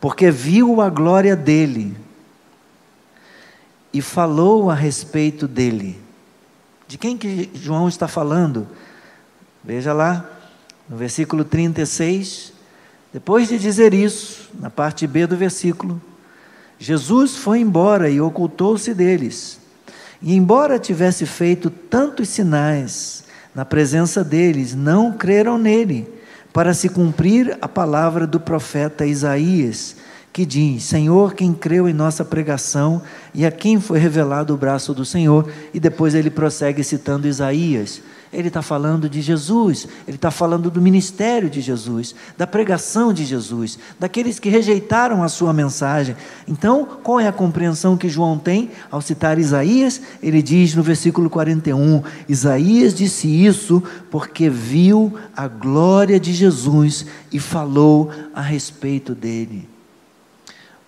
porque 0.00 0.30
viu 0.30 0.80
a 0.80 0.90
glória 0.90 1.34
dele 1.34 1.96
e 3.92 4.00
falou 4.00 4.70
a 4.70 4.74
respeito 4.74 5.48
dele. 5.48 5.98
De 6.86 6.98
quem 6.98 7.16
que 7.16 7.50
João 7.54 7.88
está 7.88 8.06
falando? 8.06 8.68
Veja 9.64 9.92
lá, 9.92 10.28
no 10.88 10.96
versículo 10.96 11.44
36, 11.44 12.52
depois 13.12 13.48
de 13.48 13.58
dizer 13.58 13.94
isso, 13.94 14.50
na 14.58 14.68
parte 14.68 15.06
B 15.06 15.26
do 15.26 15.36
versículo, 15.36 16.00
Jesus 16.78 17.36
foi 17.36 17.60
embora 17.60 18.10
e 18.10 18.20
ocultou-se 18.20 18.92
deles. 18.92 19.61
E 20.22 20.34
embora 20.34 20.78
tivesse 20.78 21.26
feito 21.26 21.68
tantos 21.68 22.28
sinais 22.28 23.24
na 23.54 23.64
presença 23.64 24.22
deles, 24.22 24.74
não 24.74 25.12
creram 25.12 25.58
nele, 25.58 26.08
para 26.52 26.72
se 26.72 26.88
cumprir 26.88 27.56
a 27.60 27.68
palavra 27.68 28.26
do 28.26 28.38
profeta 28.38 29.04
Isaías, 29.04 29.96
que 30.32 30.46
diz: 30.46 30.84
Senhor, 30.84 31.34
quem 31.34 31.52
creu 31.52 31.88
em 31.88 31.92
nossa 31.92 32.24
pregação 32.24 33.02
e 33.34 33.44
a 33.44 33.50
quem 33.50 33.80
foi 33.80 33.98
revelado 33.98 34.54
o 34.54 34.56
braço 34.56 34.94
do 34.94 35.04
Senhor. 35.04 35.50
E 35.74 35.80
depois 35.80 36.14
ele 36.14 36.30
prossegue 36.30 36.84
citando 36.84 37.26
Isaías 37.26 38.00
ele 38.32 38.48
está 38.48 38.62
falando 38.62 39.08
de 39.08 39.20
Jesus, 39.20 39.86
ele 40.08 40.16
está 40.16 40.30
falando 40.30 40.70
do 40.70 40.80
ministério 40.80 41.50
de 41.50 41.60
Jesus, 41.60 42.14
da 42.36 42.46
pregação 42.46 43.12
de 43.12 43.24
Jesus, 43.24 43.78
daqueles 44.00 44.38
que 44.38 44.48
rejeitaram 44.48 45.22
a 45.22 45.28
sua 45.28 45.52
mensagem. 45.52 46.16
Então, 46.48 46.86
qual 47.02 47.20
é 47.20 47.28
a 47.28 47.32
compreensão 47.32 47.96
que 47.96 48.08
João 48.08 48.38
tem 48.38 48.70
ao 48.90 49.02
citar 49.02 49.38
Isaías? 49.38 50.00
Ele 50.22 50.42
diz 50.42 50.74
no 50.74 50.82
versículo 50.82 51.28
41: 51.28 52.02
Isaías 52.28 52.94
disse 52.94 53.28
isso 53.28 53.82
porque 54.10 54.48
viu 54.48 55.12
a 55.36 55.46
glória 55.46 56.18
de 56.18 56.32
Jesus 56.32 57.04
e 57.30 57.38
falou 57.38 58.10
a 58.34 58.40
respeito 58.40 59.14
dele. 59.14 59.68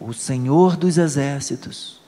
O 0.00 0.12
Senhor 0.12 0.76
dos 0.76 0.96
exércitos 0.96 2.03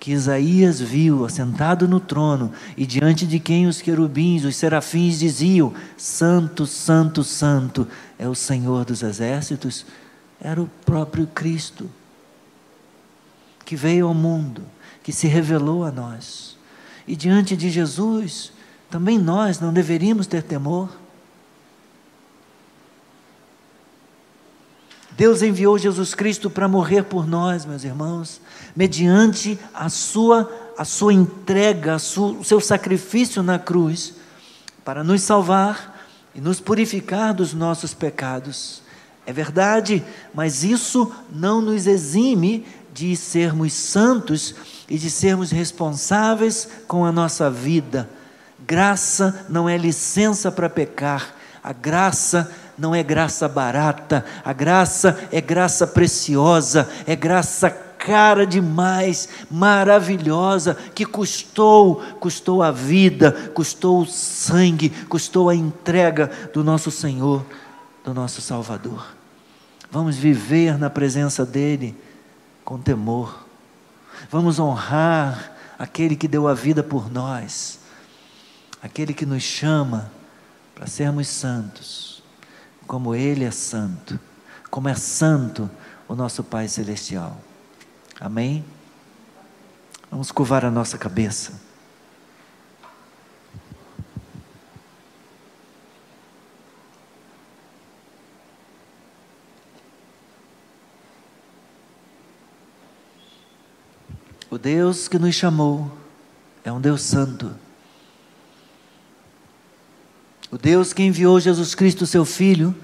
que 0.00 0.12
Isaías 0.12 0.80
viu 0.80 1.26
assentado 1.26 1.86
no 1.86 2.00
trono 2.00 2.50
e 2.74 2.86
diante 2.86 3.26
de 3.26 3.38
quem 3.38 3.66
os 3.66 3.82
querubins, 3.82 4.44
os 4.44 4.56
serafins 4.56 5.18
diziam: 5.18 5.74
Santo, 5.96 6.66
Santo, 6.66 7.22
Santo 7.22 7.86
é 8.18 8.26
o 8.26 8.34
Senhor 8.34 8.86
dos 8.86 9.02
exércitos, 9.02 9.84
era 10.40 10.60
o 10.60 10.66
próprio 10.86 11.26
Cristo 11.26 11.88
que 13.62 13.76
veio 13.76 14.08
ao 14.08 14.14
mundo, 14.14 14.62
que 15.02 15.12
se 15.12 15.28
revelou 15.28 15.84
a 15.84 15.92
nós. 15.92 16.56
E 17.06 17.14
diante 17.14 17.54
de 17.54 17.70
Jesus, 17.70 18.52
também 18.90 19.18
nós 19.18 19.60
não 19.60 19.72
deveríamos 19.72 20.26
ter 20.26 20.42
temor. 20.42 20.90
Deus 25.20 25.42
enviou 25.42 25.76
Jesus 25.76 26.14
Cristo 26.14 26.48
para 26.48 26.66
morrer 26.66 27.02
por 27.02 27.26
nós, 27.26 27.66
meus 27.66 27.84
irmãos, 27.84 28.40
mediante 28.74 29.58
a 29.74 29.90
sua, 29.90 30.50
a 30.78 30.84
sua 30.86 31.12
entrega, 31.12 31.96
a 31.96 31.98
sua, 31.98 32.28
o 32.38 32.42
seu 32.42 32.58
sacrifício 32.58 33.42
na 33.42 33.58
cruz, 33.58 34.14
para 34.82 35.04
nos 35.04 35.20
salvar 35.20 36.08
e 36.34 36.40
nos 36.40 36.58
purificar 36.58 37.34
dos 37.34 37.52
nossos 37.52 37.92
pecados. 37.92 38.80
É 39.26 39.30
verdade, 39.30 40.02
mas 40.32 40.64
isso 40.64 41.12
não 41.30 41.60
nos 41.60 41.86
exime 41.86 42.64
de 42.90 43.14
sermos 43.14 43.74
santos 43.74 44.54
e 44.88 44.96
de 44.96 45.10
sermos 45.10 45.50
responsáveis 45.50 46.66
com 46.88 47.04
a 47.04 47.12
nossa 47.12 47.50
vida. 47.50 48.08
Graça 48.66 49.44
não 49.50 49.68
é 49.68 49.76
licença 49.76 50.50
para 50.50 50.70
pecar, 50.70 51.34
a 51.62 51.74
graça 51.74 52.50
não 52.80 52.94
é 52.94 53.02
graça 53.02 53.46
barata, 53.46 54.24
a 54.42 54.54
graça 54.54 55.28
é 55.30 55.38
graça 55.38 55.86
preciosa, 55.86 56.88
é 57.06 57.14
graça 57.14 57.68
cara 57.68 58.46
demais, 58.46 59.28
maravilhosa, 59.50 60.74
que 60.94 61.04
custou, 61.04 61.96
custou 62.18 62.62
a 62.62 62.70
vida, 62.70 63.32
custou 63.52 64.00
o 64.00 64.06
sangue, 64.06 64.88
custou 65.10 65.50
a 65.50 65.54
entrega 65.54 66.30
do 66.54 66.64
nosso 66.64 66.90
Senhor, 66.90 67.44
do 68.02 68.14
nosso 68.14 68.40
Salvador. 68.40 69.06
Vamos 69.90 70.16
viver 70.16 70.78
na 70.78 70.88
presença 70.88 71.44
dEle 71.44 71.94
com 72.64 72.78
temor. 72.78 73.46
Vamos 74.30 74.58
honrar 74.58 75.52
aquele 75.78 76.16
que 76.16 76.26
deu 76.26 76.48
a 76.48 76.54
vida 76.54 76.82
por 76.82 77.12
nós, 77.12 77.78
aquele 78.82 79.12
que 79.12 79.26
nos 79.26 79.42
chama 79.42 80.10
para 80.74 80.86
sermos 80.86 81.28
santos 81.28 82.09
como 82.90 83.14
Ele 83.14 83.44
é 83.44 83.52
santo, 83.52 84.18
como 84.68 84.88
é 84.88 84.96
santo 84.96 85.70
o 86.08 86.16
nosso 86.16 86.42
Pai 86.42 86.66
Celestial. 86.66 87.40
Amém? 88.18 88.64
Vamos 90.10 90.32
curvar 90.32 90.64
a 90.64 90.72
nossa 90.72 90.98
cabeça. 90.98 91.52
O 104.50 104.58
Deus 104.58 105.06
que 105.06 105.16
nos 105.16 105.36
chamou 105.36 105.96
é 106.64 106.72
um 106.72 106.80
Deus 106.80 107.02
santo. 107.02 107.54
O 110.50 110.58
Deus 110.58 110.92
que 110.92 111.02
enviou 111.02 111.38
Jesus 111.38 111.74
Cristo, 111.74 112.06
seu 112.06 112.24
Filho, 112.24 112.74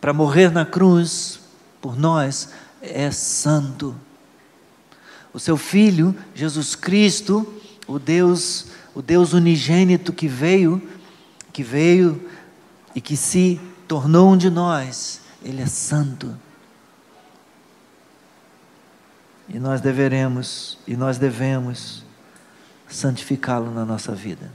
para 0.00 0.12
morrer 0.12 0.50
na 0.50 0.64
cruz 0.64 1.40
por 1.80 1.96
nós, 1.96 2.50
é 2.82 3.10
santo. 3.10 3.94
O 5.32 5.38
seu 5.38 5.56
Filho, 5.56 6.16
Jesus 6.34 6.74
Cristo, 6.74 7.46
o 7.86 7.98
Deus, 7.98 8.66
o 8.94 9.00
Deus 9.00 9.32
unigênito 9.32 10.12
que 10.12 10.26
veio, 10.26 10.82
que 11.52 11.62
veio 11.62 12.28
e 12.94 13.00
que 13.00 13.16
se 13.16 13.60
tornou 13.86 14.32
um 14.32 14.36
de 14.36 14.50
nós, 14.50 15.20
ele 15.44 15.62
é 15.62 15.66
santo. 15.66 16.36
E 19.48 19.58
nós 19.58 19.80
deveremos 19.80 20.78
e 20.86 20.96
nós 20.96 21.18
devemos 21.18 22.02
santificá-lo 22.88 23.70
na 23.70 23.84
nossa 23.84 24.12
vida. 24.12 24.50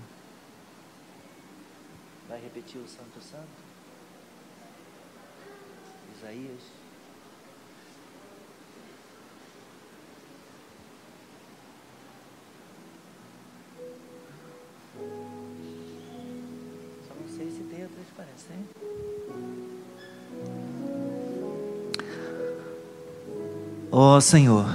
Ó 24.04 24.18
oh, 24.18 24.20
Senhor, 24.20 24.66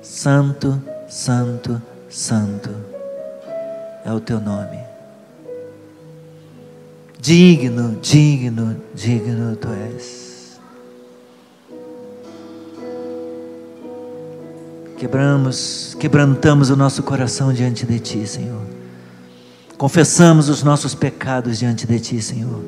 Santo, 0.00 0.82
Santo, 1.10 1.82
santo 2.08 2.70
é 4.02 4.10
o 4.10 4.18
teu 4.18 4.40
nome. 4.40 4.78
Digno, 7.20 7.98
digno, 8.00 8.80
digno 8.94 9.54
tu 9.56 9.68
és. 9.68 10.58
Quebramos, 14.96 15.94
quebrantamos 16.00 16.70
o 16.70 16.76
nosso 16.76 17.02
coração 17.02 17.52
diante 17.52 17.84
de 17.84 18.00
ti, 18.00 18.26
Senhor. 18.26 18.62
Confessamos 19.76 20.48
os 20.48 20.62
nossos 20.62 20.94
pecados 20.94 21.58
diante 21.58 21.86
de 21.86 22.00
ti, 22.00 22.22
Senhor. 22.22 22.64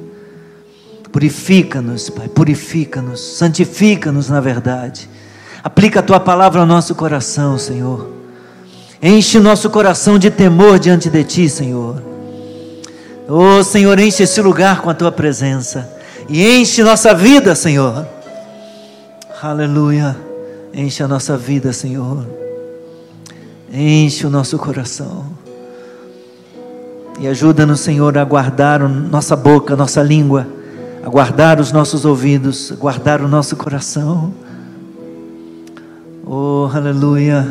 Purifica-nos, 1.11 2.11
Pai, 2.11 2.29
purifica-nos, 2.29 3.21
santifica-nos 3.21 4.29
na 4.29 4.39
verdade. 4.39 5.09
Aplica 5.63 6.01
a 6.01 6.03
tua 6.03 6.19
palavra 6.19 6.61
ao 6.61 6.67
nosso 6.67 6.95
coração, 6.95 7.59
Senhor. 7.59 8.11
Enche 9.03 9.39
o 9.39 9.43
nosso 9.43 9.71
coração 9.71 10.19
de 10.19 10.31
temor 10.31 10.79
diante 10.79 11.09
de 11.09 11.25
ti, 11.25 11.49
Senhor. 11.49 12.03
Oh, 13.29 13.63
Senhor, 13.63 13.99
enche 13.99 14.25
esse 14.25 14.41
lugar 14.43 14.83
com 14.83 14.91
a 14.91 14.95
tua 14.95 15.13
presença. 15.13 15.89
E 16.29 16.45
enche 16.45 16.83
nossa 16.83 17.15
vida, 17.15 17.55
Senhor. 17.55 18.07
Aleluia. 19.43 20.17
Enche 20.73 21.03
a 21.03 21.09
nossa 21.09 21.37
vida, 21.37 21.73
Senhor. 21.73 22.27
Enche 23.73 24.27
o 24.27 24.31
nosso 24.31 24.59
coração. 24.59 25.27
E 27.19 27.29
ajuda-nos, 27.29 27.81
Senhor, 27.81 28.17
a 28.17 28.25
guardar 28.25 28.81
nossa 28.81 29.37
boca, 29.37 29.77
nossa 29.77 30.03
língua, 30.03 30.47
a 31.05 31.09
guardar 31.09 31.61
os 31.61 31.71
nossos 31.71 32.05
ouvidos, 32.05 32.73
a 32.73 32.77
guardar 32.77 33.21
o 33.21 33.29
nosso 33.29 33.57
coração. 33.57 34.33
Oh, 36.33 36.71
aleluia. 36.73 37.45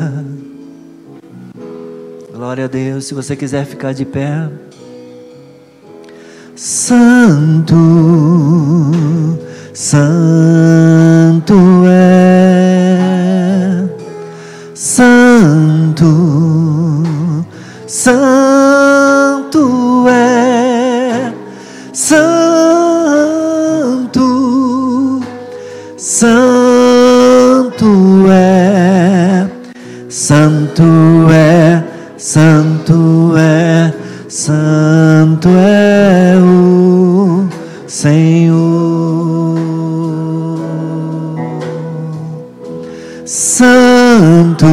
Glória 2.32 2.64
a 2.64 2.66
Deus. 2.66 3.04
Se 3.04 3.12
você 3.12 3.36
quiser 3.36 3.66
ficar 3.66 3.92
de 3.92 4.06
pé. 4.06 4.48
Santo, 6.56 7.76
Santo 9.74 11.54
é, 11.86 13.84
Santo, 14.74 16.06
Santo 17.86 18.59
Santo 30.80 31.30
é, 31.30 31.84
Santo 32.16 33.34
é, 33.36 33.92
Santo 34.28 35.48
é 35.50 36.38
o 36.38 37.46
Senhor. 37.86 39.58
Santo, 43.26 44.66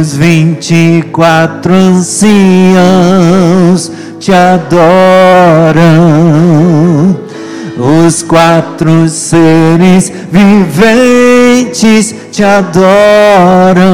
Os 0.00 0.16
vinte 0.16 0.74
e 0.74 1.02
quatro 1.12 1.72
anciãos 1.72 2.72
te 4.18 4.32
adoram, 4.32 4.74
os 7.78 8.22
quatro 8.24 9.08
seres 9.08 10.12
viventes 10.32 12.12
te 12.32 12.42
adoram, 12.42 13.84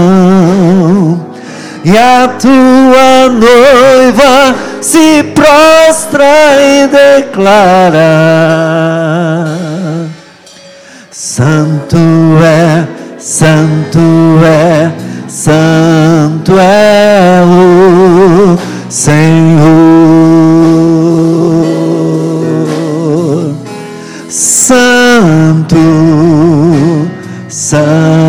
e 1.84 1.98
a 1.98 2.28
tua 2.40 3.28
noiva 3.28 4.54
se 4.80 5.22
prostra 5.34 6.24
e 6.62 6.88
declara: 6.88 8.00
Santo 11.10 11.98
é, 12.42 12.88
Santo 13.18 14.00
é, 14.42 15.09
Santo 15.30 16.58
é 16.58 17.40
o 17.46 18.58
Senhor. 18.90 19.20
Santo, 24.28 25.76
Santo 27.48 28.19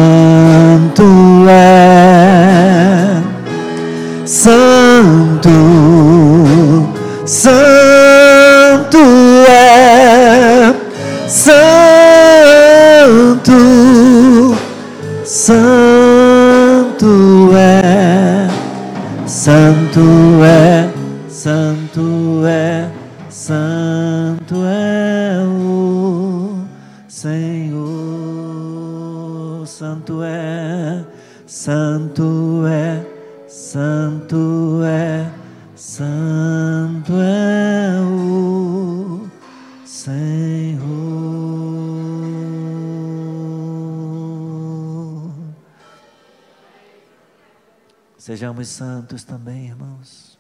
Sejamos 48.52 48.68
santos 48.68 49.24
também, 49.24 49.68
irmãos, 49.68 50.38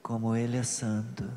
como 0.00 0.36
Ele 0.36 0.56
é 0.56 0.62
santo. 0.62 1.28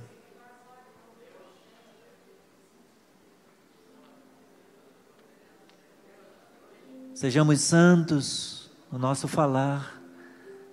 Sejamos 7.15 7.61
santos 7.61 8.69
no 8.91 8.99
nosso 8.99 9.27
falar, 9.27 9.99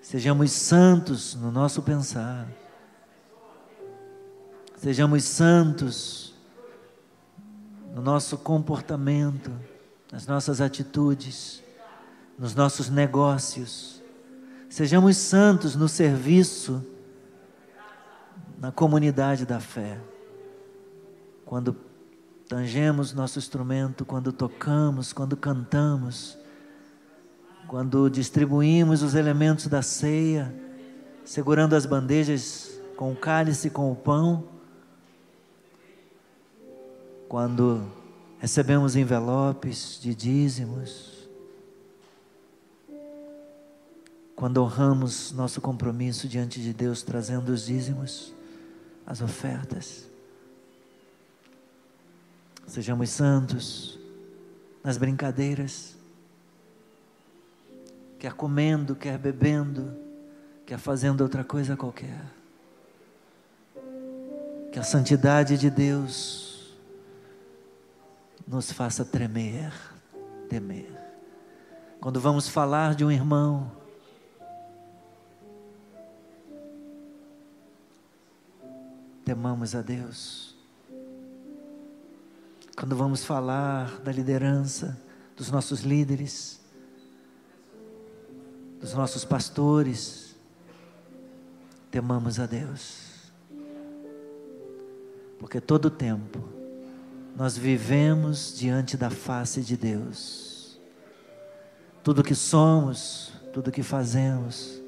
sejamos 0.02 0.52
santos 0.52 1.34
no 1.34 1.50
nosso 1.50 1.80
pensar, 1.80 2.46
sejamos 4.76 5.24
santos 5.24 6.34
no 7.94 8.02
nosso 8.02 8.36
comportamento, 8.36 9.50
nas 10.12 10.26
nossas 10.26 10.60
atitudes, 10.60 11.64
nos 12.38 12.54
nossos 12.54 12.90
negócios, 12.90 14.02
sejamos 14.68 15.16
santos 15.16 15.74
no 15.74 15.88
serviço, 15.88 16.84
na 18.58 18.70
comunidade 18.70 19.46
da 19.46 19.60
fé. 19.60 19.98
Quando 21.44 21.76
tangemos 22.48 23.12
nosso 23.12 23.38
instrumento, 23.38 24.04
quando 24.04 24.32
tocamos, 24.32 25.12
quando 25.12 25.36
cantamos, 25.36 26.38
quando 27.66 28.08
distribuímos 28.08 29.02
os 29.02 29.14
elementos 29.14 29.66
da 29.66 29.82
ceia, 29.82 30.54
segurando 31.24 31.74
as 31.74 31.86
bandejas 31.86 32.80
com 32.96 33.12
o 33.12 33.16
cálice 33.16 33.68
e 33.68 33.70
com 33.70 33.90
o 33.90 33.96
pão, 33.96 34.48
quando 37.28 37.82
recebemos 38.38 38.94
envelopes 38.94 39.98
de 40.00 40.14
dízimos, 40.14 41.15
quando 44.36 44.62
honramos 44.62 45.32
nosso 45.32 45.62
compromisso 45.62 46.28
diante 46.28 46.60
de 46.60 46.74
Deus, 46.74 47.02
trazendo 47.02 47.48
os 47.48 47.64
dízimos, 47.64 48.34
as 49.06 49.22
ofertas. 49.22 50.06
Sejamos 52.66 53.08
santos 53.08 53.98
nas 54.84 54.98
brincadeiras, 54.98 55.96
quer 58.18 58.34
comendo, 58.34 58.94
quer 58.94 59.16
bebendo, 59.16 59.96
quer 60.66 60.78
fazendo 60.78 61.22
outra 61.22 61.42
coisa 61.42 61.74
qualquer. 61.74 62.20
Que 64.70 64.78
a 64.78 64.82
santidade 64.82 65.56
de 65.56 65.70
Deus 65.70 66.76
nos 68.46 68.70
faça 68.70 69.02
tremer, 69.02 69.72
temer. 70.50 70.92
Quando 71.98 72.20
vamos 72.20 72.48
falar 72.48 72.94
de 72.94 73.02
um 73.02 73.10
irmão, 73.10 73.85
temamos 79.26 79.74
a 79.74 79.82
Deus. 79.82 80.54
Quando 82.76 82.94
vamos 82.94 83.24
falar 83.24 83.98
da 83.98 84.12
liderança, 84.12 84.96
dos 85.36 85.50
nossos 85.50 85.80
líderes, 85.80 86.60
dos 88.80 88.94
nossos 88.94 89.24
pastores, 89.24 90.36
temamos 91.90 92.38
a 92.38 92.46
Deus. 92.46 93.32
Porque 95.40 95.60
todo 95.60 95.90
tempo 95.90 96.38
nós 97.34 97.58
vivemos 97.58 98.56
diante 98.56 98.96
da 98.96 99.10
face 99.10 99.60
de 99.60 99.76
Deus. 99.76 100.78
Tudo 102.04 102.22
que 102.22 102.34
somos, 102.36 103.32
tudo 103.52 103.72
que 103.72 103.82
fazemos, 103.82 104.80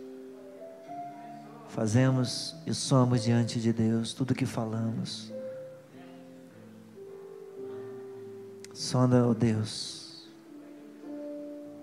fazemos 1.79 2.57
e 2.67 2.75
somos 2.75 3.23
diante 3.23 3.61
de 3.61 3.73
Deus, 3.73 4.13
tudo 4.13 4.35
que 4.35 4.45
falamos. 4.45 5.33
Sonda, 8.75 9.25
ó 9.25 9.33
Deus, 9.33 10.29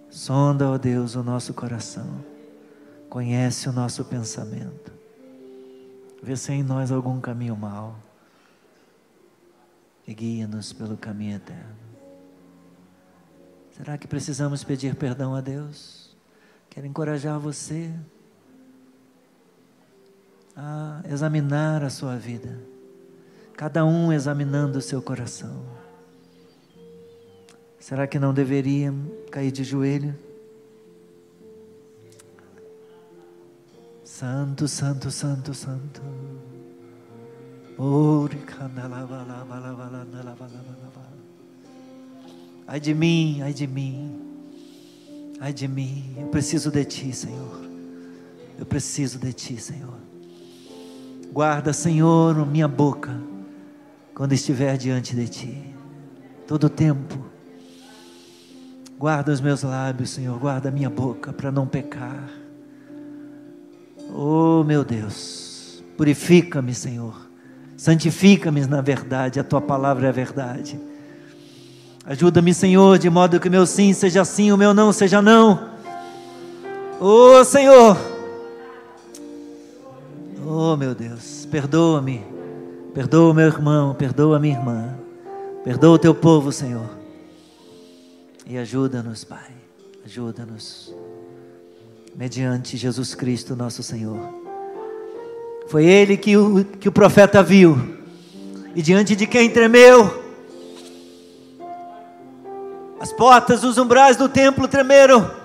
sonda, 0.09 0.69
ó 0.69 0.77
Deus, 0.77 1.15
o 1.15 1.23
nosso 1.23 1.53
coração, 1.53 2.25
conhece 3.09 3.69
o 3.69 3.71
nosso 3.71 4.03
pensamento, 4.03 4.91
vê 6.21 6.35
se 6.35 6.51
em 6.51 6.61
nós 6.61 6.91
algum 6.91 7.21
caminho 7.21 7.55
mau 7.55 7.95
e 10.05 10.13
guia-nos 10.13 10.73
pelo 10.73 10.97
caminho 10.97 11.37
eterno. 11.37 11.77
Será 13.71 13.97
que 13.97 14.09
precisamos 14.09 14.61
pedir 14.61 14.93
perdão 14.95 15.33
a 15.33 15.39
Deus? 15.39 16.13
Quero 16.69 16.85
encorajar 16.85 17.39
você 17.39 17.93
a 20.55 21.01
examinar 21.09 21.83
a 21.83 21.89
sua 21.89 22.15
vida, 22.15 22.57
cada 23.57 23.83
um 23.83 24.13
examinando 24.13 24.79
o 24.79 24.81
seu 24.81 25.01
coração. 25.01 25.63
Será 27.79 28.07
que 28.07 28.17
não 28.17 28.33
deveria 28.33 28.93
cair 29.29 29.51
de 29.51 29.63
joelho? 29.63 30.15
Santo, 34.03 34.67
santo, 34.67 35.11
santo, 35.11 35.53
santo. 35.53 36.01
Ai 42.67 42.79
de 42.79 42.93
mim, 42.93 43.41
ai 43.41 43.53
de 43.53 43.67
mim, 43.67 44.21
ai 45.39 45.53
de 45.53 45.67
mim, 45.67 46.15
eu 46.17 46.27
preciso 46.27 46.71
de 46.71 46.85
Ti, 46.85 47.13
Senhor. 47.13 47.61
Eu 48.57 48.65
preciso 48.65 49.19
de 49.19 49.33
Ti, 49.33 49.57
Senhor. 49.57 50.04
Guarda, 51.35 51.73
Senhor, 51.73 52.33
minha 52.45 52.65
boca 52.65 53.11
quando 54.13 54.31
estiver 54.31 54.77
diante 54.77 55.13
de 55.13 55.27
Ti, 55.27 55.75
todo 56.47 56.67
o 56.67 56.69
tempo. 56.69 57.25
Guarda 58.97 59.33
os 59.33 59.41
meus 59.41 59.61
lábios, 59.61 60.11
Senhor, 60.11 60.39
guarda 60.39 60.69
a 60.69 60.71
minha 60.71 60.89
boca 60.89 61.33
para 61.33 61.51
não 61.51 61.67
pecar. 61.67 62.29
Oh, 64.15 64.63
meu 64.63 64.85
Deus, 64.85 65.83
purifica-me, 65.97 66.73
Senhor, 66.73 67.29
santifica-me 67.75 68.65
na 68.65 68.79
verdade, 68.79 69.37
a 69.37 69.43
Tua 69.43 69.59
palavra 69.59 70.05
é 70.05 70.09
a 70.11 70.13
verdade. 70.13 70.79
Ajuda-me, 72.05 72.53
Senhor, 72.53 72.97
de 72.97 73.09
modo 73.09 73.41
que 73.41 73.49
o 73.49 73.51
meu 73.51 73.65
sim 73.65 73.91
seja 73.91 74.23
sim, 74.23 74.53
o 74.53 74.57
meu 74.57 74.73
não 74.73 74.93
seja 74.93 75.21
não. 75.21 75.71
Oh, 76.97 77.43
Senhor, 77.43 78.14
Oh, 80.47 80.77
meu 80.77 80.93
Deus, 80.93 81.47
perdoa-me. 81.49 82.23
Perdoa 82.93 83.33
meu 83.33 83.47
irmão, 83.47 83.95
perdoa 83.95 84.39
minha 84.39 84.55
irmã. 84.55 84.95
Perdoa 85.63 85.95
o 85.95 85.99
teu 85.99 86.13
povo, 86.13 86.51
Senhor. 86.51 86.87
E 88.45 88.55
ajuda-nos, 88.55 89.23
Pai. 89.23 89.51
Ajuda-nos. 90.05 90.93
Mediante 92.15 92.77
Jesus 92.77 93.15
Cristo, 93.15 93.55
nosso 93.55 93.81
Senhor. 93.81 94.19
Foi 95.67 95.83
ele 95.83 96.15
que 96.15 96.37
o, 96.37 96.63
que 96.63 96.87
o 96.87 96.91
profeta 96.91 97.41
viu. 97.41 97.97
E 98.75 98.83
diante 98.83 99.15
de 99.15 99.25
quem 99.25 99.49
tremeu. 99.49 100.23
As 102.99 103.11
portas, 103.11 103.63
os 103.63 103.79
umbrais 103.79 104.15
do 104.15 104.29
templo 104.29 104.67
tremeram 104.67 105.44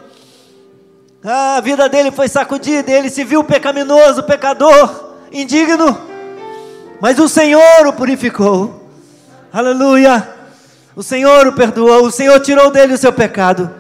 a 1.23 1.61
vida 1.61 1.89
dele 1.89 2.11
foi 2.11 2.29
sacudida, 2.29 2.91
ele 2.91 3.11
se 3.11 3.25
viu 3.25 3.45
pecaminoso, 3.45 4.23
pecador, 4.23 5.17
indigno, 5.31 5.99
mas 7.01 7.19
o 7.19 7.29
Senhor 7.29 7.87
o 7.87 7.93
purificou. 7.93 8.89
Aleluia! 9.53 10.29
O 10.97 11.03
Senhor 11.03 11.47
o 11.47 11.53
perdoou, 11.53 12.07
o 12.07 12.11
Senhor 12.11 12.41
tirou 12.41 12.71
dele 12.71 12.95
o 12.95 12.99
seu 12.99 13.13
pecado, 13.13 13.71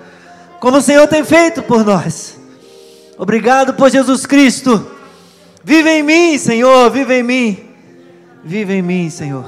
como 0.61 0.77
o 0.79 0.83
Senhor 0.83 1.07
tem 1.09 1.25
feito 1.25 1.63
por 1.63 1.85
nós. 1.85 2.39
Obrigado 3.19 3.75
por 3.75 3.91
Jesus 3.91 4.25
Cristo. 4.25 4.91
Vive 5.63 5.91
em 5.91 6.03
mim, 6.03 6.39
Senhor, 6.39 6.91
vive 6.91 7.15
em 7.15 7.23
mim. 7.23 7.65
Vive 8.43 8.75
em 8.75 8.83
mim, 8.83 9.11
Senhor. 9.11 9.45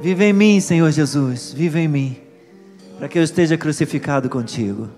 Vive 0.00 0.24
em 0.24 0.32
mim, 0.32 0.60
Senhor 0.60 0.90
Jesus. 0.90 1.52
Vive 1.52 1.80
em 1.80 1.88
mim, 1.88 2.16
para 2.98 3.08
que 3.08 3.18
eu 3.18 3.22
esteja 3.22 3.56
crucificado 3.56 4.28
contigo. 4.28 4.88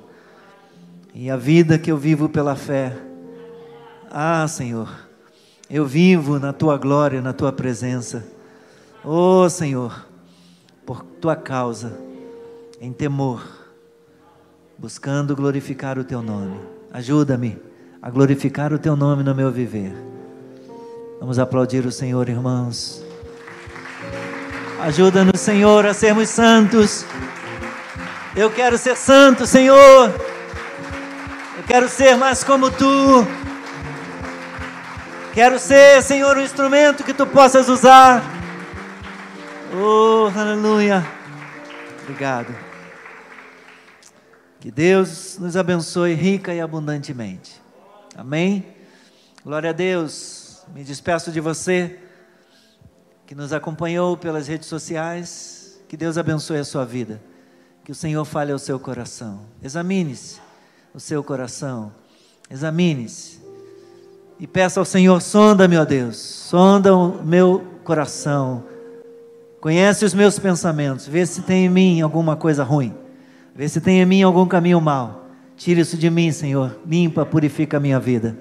E 1.12 1.30
a 1.30 1.36
vida 1.36 1.78
que 1.78 1.90
eu 1.90 1.96
vivo 1.96 2.28
pela 2.28 2.54
fé, 2.54 2.96
ah, 4.10 4.46
Senhor, 4.48 4.88
eu 5.68 5.86
vivo 5.86 6.38
na 6.38 6.52
tua 6.52 6.76
glória, 6.76 7.20
na 7.20 7.32
tua 7.32 7.52
presença. 7.52 8.24
Oh, 9.04 9.48
Senhor, 9.48 10.06
por 10.84 11.02
tua 11.02 11.36
causa, 11.36 11.98
em 12.80 12.92
temor, 12.92 13.46
buscando 14.78 15.36
glorificar 15.36 15.98
o 15.98 16.04
teu 16.04 16.22
nome. 16.22 16.58
Ajuda-me 16.92 17.58
a 18.02 18.10
glorificar 18.10 18.72
o 18.72 18.78
teu 18.78 18.96
nome 18.96 19.22
no 19.22 19.34
meu 19.34 19.50
viver. 19.50 19.92
Vamos 21.20 21.38
aplaudir 21.38 21.84
o 21.86 21.92
Senhor, 21.92 22.28
irmãos. 22.28 23.04
Ajuda-nos, 24.80 25.40
Senhor, 25.40 25.84
a 25.84 25.92
sermos 25.92 26.30
santos. 26.30 27.04
Eu 28.34 28.50
quero 28.50 28.78
ser 28.78 28.96
santo, 28.96 29.46
Senhor. 29.46 30.29
Quero 31.70 31.88
ser 31.88 32.16
mais 32.16 32.42
como 32.42 32.68
tu. 32.68 33.24
Quero 35.32 35.56
ser, 35.56 36.02
Senhor, 36.02 36.36
um 36.36 36.40
instrumento 36.40 37.04
que 37.04 37.14
tu 37.14 37.24
possas 37.24 37.68
usar. 37.68 38.24
Oh, 39.72 40.36
aleluia. 40.36 41.06
Obrigado. 42.02 42.52
Que 44.58 44.68
Deus 44.68 45.38
nos 45.38 45.56
abençoe 45.56 46.12
rica 46.12 46.52
e 46.52 46.60
abundantemente. 46.60 47.62
Amém? 48.16 48.66
Glória 49.44 49.70
a 49.70 49.72
Deus. 49.72 50.64
Me 50.74 50.82
despeço 50.82 51.30
de 51.30 51.38
você 51.38 52.00
que 53.28 53.34
nos 53.36 53.52
acompanhou 53.52 54.16
pelas 54.16 54.48
redes 54.48 54.66
sociais. 54.66 55.80
Que 55.88 55.96
Deus 55.96 56.18
abençoe 56.18 56.58
a 56.58 56.64
sua 56.64 56.84
vida. 56.84 57.22
Que 57.84 57.92
o 57.92 57.94
Senhor 57.94 58.24
fale 58.24 58.50
ao 58.50 58.58
seu 58.58 58.76
coração. 58.80 59.42
Examine-se 59.62 60.49
o 60.94 61.00
seu 61.00 61.22
coração. 61.22 61.92
Examine-se 62.50 63.40
e 64.40 64.46
peça 64.46 64.80
ao 64.80 64.86
Senhor: 64.86 65.20
sonda-me, 65.20 65.76
ó 65.76 65.84
Deus, 65.84 66.16
sonda 66.16 66.96
o 66.96 67.22
meu 67.22 67.62
coração, 67.84 68.64
conhece 69.60 70.04
os 70.04 70.14
meus 70.14 70.38
pensamentos, 70.38 71.06
vê 71.06 71.24
se 71.26 71.42
tem 71.42 71.66
em 71.66 71.68
mim 71.68 72.00
alguma 72.00 72.34
coisa 72.34 72.64
ruim, 72.64 72.94
vê 73.54 73.68
se 73.68 73.80
tem 73.80 74.00
em 74.00 74.06
mim 74.06 74.22
algum 74.22 74.46
caminho 74.46 74.80
mau. 74.80 75.26
Tire 75.56 75.82
isso 75.82 75.98
de 75.98 76.08
mim, 76.08 76.32
Senhor, 76.32 76.78
limpa, 76.86 77.26
purifica 77.26 77.76
a 77.76 77.80
minha 77.80 78.00
vida. 78.00 78.34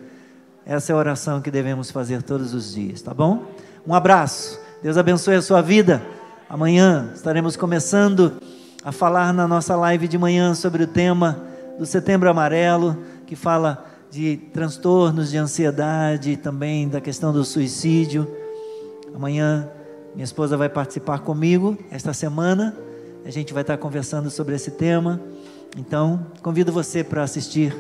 Essa 0.66 0.94
é 0.94 0.96
a 0.96 0.98
oração 0.98 1.42
que 1.42 1.52
devemos 1.52 1.92
fazer 1.92 2.24
todos 2.24 2.54
os 2.54 2.74
dias, 2.74 3.02
tá 3.02 3.14
bom? 3.14 3.44
Um 3.86 3.94
abraço, 3.94 4.58
Deus 4.82 4.96
abençoe 4.96 5.36
a 5.36 5.42
sua 5.42 5.62
vida. 5.62 6.02
Amanhã 6.50 7.12
estaremos 7.14 7.58
começando 7.58 8.40
a 8.84 8.94
falar 8.94 9.34
na 9.34 9.48
nossa 9.48 9.76
live 9.76 10.08
de 10.08 10.18
manhã 10.18 10.54
sobre 10.56 10.84
o 10.84 10.88
tema 10.88 11.49
do 11.80 11.86
Setembro 11.86 12.30
Amarelo, 12.30 12.98
que 13.26 13.36
fala 13.36 13.86
de 14.12 14.38
transtornos 14.54 15.32
de 15.32 15.38
ansiedade, 15.38 16.36
também 16.36 16.90
da 16.90 17.00
questão 17.00 17.32
do 17.32 17.44
suicídio. 17.46 18.30
Amanhã 19.16 19.70
minha 20.14 20.26
esposa 20.26 20.58
vai 20.58 20.68
participar 20.68 21.20
comigo 21.20 21.78
esta 21.92 22.14
semana 22.14 22.76
A 23.26 23.32
gente 23.32 23.54
vai 23.54 23.62
estar 23.62 23.78
conversando 23.78 24.30
sobre 24.30 24.56
esse 24.56 24.72
tema. 24.72 25.22
Então, 25.78 26.26
convido 26.42 26.72
você 26.72 27.04
para 27.04 27.24
assistir, 27.24 27.76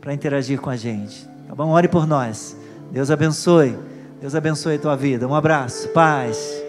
para 0.00 0.14
interagir 0.14 0.60
com 0.60 0.70
a 0.70 0.76
gente. 0.76 1.28
Tá 1.46 1.54
bom? 1.54 1.70
Ore 1.70 1.88
por 1.88 2.06
nós. 2.06 2.56
Deus 2.90 3.10
abençoe. 3.10 3.76
Deus 4.20 4.34
abençoe 4.34 4.76
a 4.76 4.78
tua 4.78 4.96
vida. 4.96 5.28
Um 5.28 5.34
abraço. 5.34 5.88
Paz. 5.88 6.65